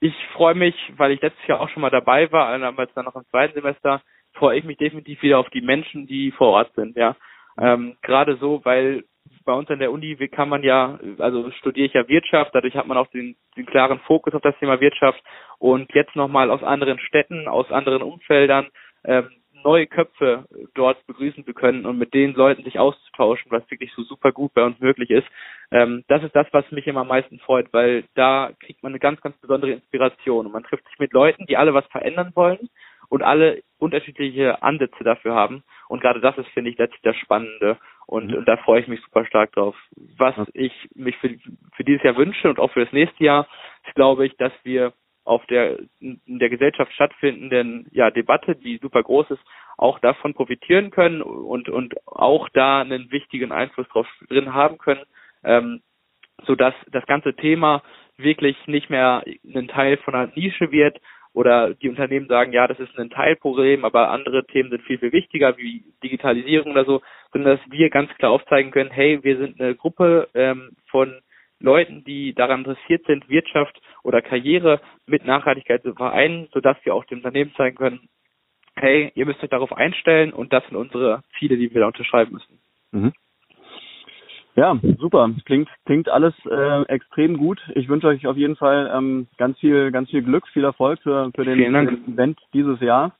ich 0.00 0.14
freue 0.32 0.54
mich, 0.54 0.74
weil 0.96 1.12
ich 1.12 1.22
letztes 1.22 1.46
Jahr 1.46 1.60
auch 1.60 1.68
schon 1.68 1.82
mal 1.82 1.90
dabei 1.90 2.30
war, 2.32 2.58
damals 2.58 2.92
dann 2.94 3.04
noch 3.04 3.14
im 3.14 3.26
zweiten 3.30 3.54
Semester, 3.54 4.02
freue 4.34 4.58
ich 4.58 4.64
mich 4.64 4.78
definitiv 4.78 5.22
wieder 5.22 5.38
auf 5.38 5.48
die 5.50 5.60
Menschen, 5.60 6.06
die 6.06 6.32
vor 6.32 6.48
Ort 6.48 6.72
sind, 6.74 6.96
ja. 6.96 7.16
Ähm, 7.58 7.96
Gerade 8.02 8.36
so, 8.36 8.60
weil 8.64 9.04
bei 9.44 9.52
uns 9.52 9.68
an 9.70 9.78
der 9.78 9.92
Uni 9.92 10.16
kann 10.28 10.48
man 10.48 10.62
ja, 10.62 10.98
also 11.18 11.50
studiere 11.52 11.86
ich 11.86 11.92
ja 11.92 12.08
Wirtschaft, 12.08 12.54
dadurch 12.54 12.74
hat 12.74 12.86
man 12.86 12.96
auch 12.96 13.08
den, 13.08 13.36
den 13.56 13.66
klaren 13.66 14.00
Fokus 14.00 14.34
auf 14.34 14.42
das 14.42 14.58
Thema 14.58 14.80
Wirtschaft 14.80 15.22
und 15.58 15.92
jetzt 15.94 16.16
nochmal 16.16 16.50
aus 16.50 16.62
anderen 16.62 16.98
Städten, 16.98 17.48
aus 17.48 17.70
anderen 17.70 18.02
Umfeldern 18.02 18.68
ähm, 19.04 19.30
neue 19.66 19.86
Köpfe 19.86 20.44
dort 20.74 21.04
begrüßen 21.06 21.44
zu 21.44 21.52
können 21.52 21.86
und 21.86 21.98
mit 21.98 22.14
den 22.14 22.34
Leuten 22.34 22.62
sich 22.62 22.78
auszutauschen, 22.78 23.50
was 23.50 23.68
wirklich 23.70 23.92
so 23.94 24.02
super 24.02 24.30
gut 24.30 24.54
bei 24.54 24.62
uns 24.62 24.78
möglich 24.78 25.10
ist. 25.10 25.26
Ähm, 25.72 26.04
das 26.06 26.22
ist 26.22 26.36
das, 26.36 26.46
was 26.52 26.70
mich 26.70 26.86
immer 26.86 27.00
am 27.00 27.08
meisten 27.08 27.38
freut, 27.40 27.72
weil 27.72 28.04
da 28.14 28.52
kriegt 28.60 28.82
man 28.82 28.92
eine 28.92 29.00
ganz, 29.00 29.20
ganz 29.20 29.36
besondere 29.38 29.72
Inspiration 29.72 30.46
und 30.46 30.52
man 30.52 30.62
trifft 30.62 30.86
sich 30.88 30.98
mit 30.98 31.12
Leuten, 31.12 31.46
die 31.46 31.56
alle 31.56 31.74
was 31.74 31.86
verändern 31.86 32.32
wollen 32.34 32.70
und 33.08 33.22
alle 33.22 33.62
unterschiedliche 33.78 34.62
Ansätze 34.62 35.02
dafür 35.04 35.34
haben. 35.34 35.64
Und 35.88 36.00
gerade 36.00 36.20
das 36.20 36.38
ist, 36.38 36.48
finde 36.48 36.70
ich, 36.70 36.78
letztlich 36.78 37.02
das 37.02 37.16
Spannende. 37.16 37.78
Und, 38.06 38.28
mhm. 38.28 38.38
und 38.38 38.48
da 38.48 38.56
freue 38.56 38.80
ich 38.80 38.88
mich 38.88 39.00
super 39.02 39.24
stark 39.26 39.52
drauf. 39.52 39.76
Was 40.16 40.34
ich 40.54 40.72
mich 40.94 41.16
für, 41.18 41.36
für 41.74 41.84
dieses 41.84 42.02
Jahr 42.02 42.16
wünsche 42.16 42.48
und 42.48 42.58
auch 42.58 42.70
für 42.70 42.84
das 42.84 42.92
nächste 42.92 43.24
Jahr, 43.24 43.48
ist, 43.86 43.94
glaube 43.94 44.26
ich, 44.26 44.36
dass 44.36 44.52
wir 44.62 44.92
auf 45.24 45.44
der 45.46 45.80
in 45.98 46.20
der 46.38 46.48
Gesellschaft 46.48 46.92
stattfindenden 46.92 47.88
ja, 47.90 48.12
Debatte, 48.12 48.54
die 48.54 48.78
super 48.78 49.02
groß 49.02 49.32
ist, 49.32 49.42
auch 49.76 49.98
davon 49.98 50.34
profitieren 50.34 50.90
können 50.90 51.20
und 51.20 51.68
und 51.68 51.94
auch 52.06 52.48
da 52.50 52.80
einen 52.80 53.10
wichtigen 53.10 53.50
Einfluss 53.50 53.88
drauf 53.88 54.06
drin 54.28 54.54
haben 54.54 54.78
können, 54.78 55.02
ähm, 55.42 55.82
so 56.44 56.54
dass 56.54 56.74
das 56.92 57.04
ganze 57.06 57.34
Thema 57.34 57.82
wirklich 58.16 58.56
nicht 58.66 58.88
mehr 58.88 59.24
ein 59.44 59.68
Teil 59.68 59.96
von 59.98 60.14
einer 60.14 60.32
Nische 60.36 60.70
wird 60.70 61.00
oder 61.36 61.74
die 61.74 61.90
Unternehmen 61.90 62.28
sagen, 62.28 62.54
ja, 62.54 62.66
das 62.66 62.80
ist 62.80 62.98
ein 62.98 63.10
Teilproblem, 63.10 63.84
aber 63.84 64.08
andere 64.08 64.46
Themen 64.46 64.70
sind 64.70 64.82
viel, 64.84 64.98
viel 64.98 65.12
wichtiger, 65.12 65.58
wie 65.58 65.84
Digitalisierung 66.02 66.72
oder 66.72 66.86
so, 66.86 67.02
sondern 67.30 67.58
dass 67.58 67.70
wir 67.70 67.90
ganz 67.90 68.10
klar 68.14 68.30
aufzeigen 68.30 68.70
können, 68.70 68.90
hey, 68.90 69.22
wir 69.22 69.36
sind 69.36 69.60
eine 69.60 69.74
Gruppe 69.74 70.28
ähm, 70.32 70.70
von 70.86 71.20
Leuten, 71.60 72.04
die 72.04 72.32
daran 72.32 72.60
interessiert 72.60 73.04
sind, 73.06 73.28
Wirtschaft 73.28 73.78
oder 74.02 74.22
Karriere 74.22 74.80
mit 75.04 75.26
Nachhaltigkeit 75.26 75.82
zu 75.82 75.94
vereinen, 75.94 76.48
sodass 76.54 76.78
wir 76.84 76.94
auch 76.94 77.04
dem 77.04 77.18
Unternehmen 77.18 77.52
zeigen 77.54 77.76
können, 77.76 78.08
hey, 78.74 79.12
ihr 79.14 79.26
müsst 79.26 79.42
euch 79.42 79.50
darauf 79.50 79.74
einstellen 79.74 80.32
und 80.32 80.54
das 80.54 80.64
sind 80.64 80.76
unsere 80.76 81.22
Ziele, 81.38 81.58
die 81.58 81.70
wir 81.74 81.82
da 81.82 81.88
unterschreiben 81.88 82.32
müssen. 82.32 82.58
Mhm. 82.92 83.12
Ja, 84.56 84.74
super. 84.98 85.30
Klingt, 85.44 85.68
klingt 85.84 86.08
alles 86.08 86.34
äh, 86.50 86.82
extrem 86.88 87.36
gut. 87.36 87.60
Ich 87.74 87.88
wünsche 87.88 88.08
euch 88.08 88.26
auf 88.26 88.38
jeden 88.38 88.56
Fall 88.56 88.90
ähm, 88.92 89.26
ganz 89.36 89.58
viel, 89.58 89.92
ganz 89.92 90.08
viel 90.10 90.22
Glück, 90.22 90.48
viel 90.48 90.64
Erfolg 90.64 91.00
für, 91.02 91.30
für 91.34 91.44
den, 91.44 91.58
für 91.58 91.86
den 91.86 92.14
Event 92.14 92.38
dieses 92.54 92.80
Jahr. 92.80 93.12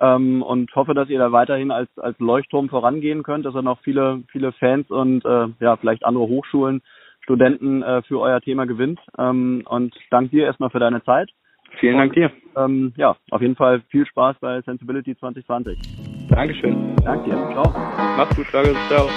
Ähm, 0.00 0.42
und 0.42 0.74
hoffe, 0.74 0.94
dass 0.94 1.08
ihr 1.08 1.18
da 1.18 1.30
weiterhin 1.30 1.70
als, 1.70 1.88
als 1.98 2.18
Leuchtturm 2.18 2.68
vorangehen 2.68 3.22
könnt, 3.22 3.46
dass 3.46 3.54
ihr 3.54 3.62
noch 3.62 3.80
viele, 3.80 4.22
viele 4.32 4.52
Fans 4.52 4.90
und 4.90 5.24
äh, 5.24 5.46
ja, 5.60 5.76
vielleicht 5.76 6.04
andere 6.04 6.24
Hochschulen 6.24 6.82
Studenten 7.22 7.82
äh, 7.82 8.02
für 8.02 8.20
euer 8.20 8.40
Thema 8.40 8.66
gewinnt. 8.66 8.98
Ähm, 9.18 9.62
und 9.68 9.94
danke 10.10 10.30
dir 10.30 10.46
erstmal 10.46 10.70
für 10.70 10.80
deine 10.80 11.02
Zeit. 11.04 11.30
Vielen 11.78 11.98
Dank 11.98 12.14
dir. 12.14 12.32
Ähm, 12.56 12.92
ja, 12.96 13.16
auf 13.30 13.40
jeden 13.40 13.54
Fall 13.54 13.82
viel 13.90 14.06
Spaß 14.06 14.36
bei 14.40 14.60
Sensibility 14.62 15.16
2020. 15.16 15.78
Dankeschön. 16.28 16.96
Danke 17.04 17.30
dir. 17.30 17.36
Ciao. 17.52 17.72
Mach's 18.16 18.34
gut, 18.34 18.46
danke. 18.52 18.74
Ciao. 18.88 19.08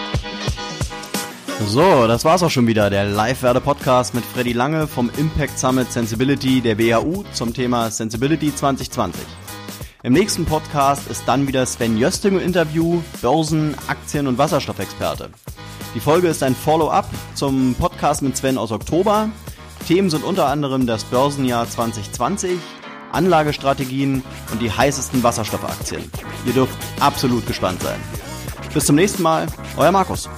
So, 1.59 2.07
das 2.07 2.25
war's 2.25 2.43
auch 2.43 2.49
schon 2.49 2.67
wieder, 2.67 2.89
der 2.89 3.05
Live-Werde-Podcast 3.05 4.13
mit 4.13 4.25
Freddy 4.25 4.53
Lange 4.53 4.87
vom 4.87 5.09
Impact 5.17 5.57
Summit 5.57 5.91
Sensibility 5.91 6.61
der 6.61 6.77
WHU 6.77 7.23
zum 7.33 7.53
Thema 7.53 7.89
Sensibility 7.89 8.53
2020. 8.53 9.21
Im 10.03 10.13
nächsten 10.13 10.45
Podcast 10.45 11.09
ist 11.09 11.23
dann 11.25 11.47
wieder 11.47 11.65
Sven 11.65 11.97
Jösting 11.97 12.33
im 12.33 12.41
Interview, 12.41 13.01
Börsen, 13.21 13.75
Aktien 13.87 14.27
und 14.27 14.37
Wasserstoffexperte. 14.37 15.29
Die 15.95 15.99
Folge 15.99 16.27
ist 16.27 16.43
ein 16.43 16.55
Follow-up 16.55 17.07
zum 17.35 17.75
Podcast 17.75 18.21
mit 18.21 18.35
Sven 18.35 18.57
aus 18.57 18.71
Oktober. 18.71 19.29
Themen 19.87 20.09
sind 20.09 20.23
unter 20.23 20.47
anderem 20.47 20.85
das 20.85 21.03
Börsenjahr 21.05 21.69
2020, 21.69 22.57
Anlagestrategien 23.11 24.23
und 24.51 24.61
die 24.61 24.71
heißesten 24.71 25.23
Wasserstoffaktien. 25.23 26.03
Ihr 26.45 26.53
dürft 26.53 26.77
absolut 26.99 27.47
gespannt 27.47 27.81
sein. 27.81 27.99
Bis 28.73 28.85
zum 28.85 28.95
nächsten 28.95 29.23
Mal, 29.23 29.47
euer 29.77 29.91
Markus. 29.91 30.29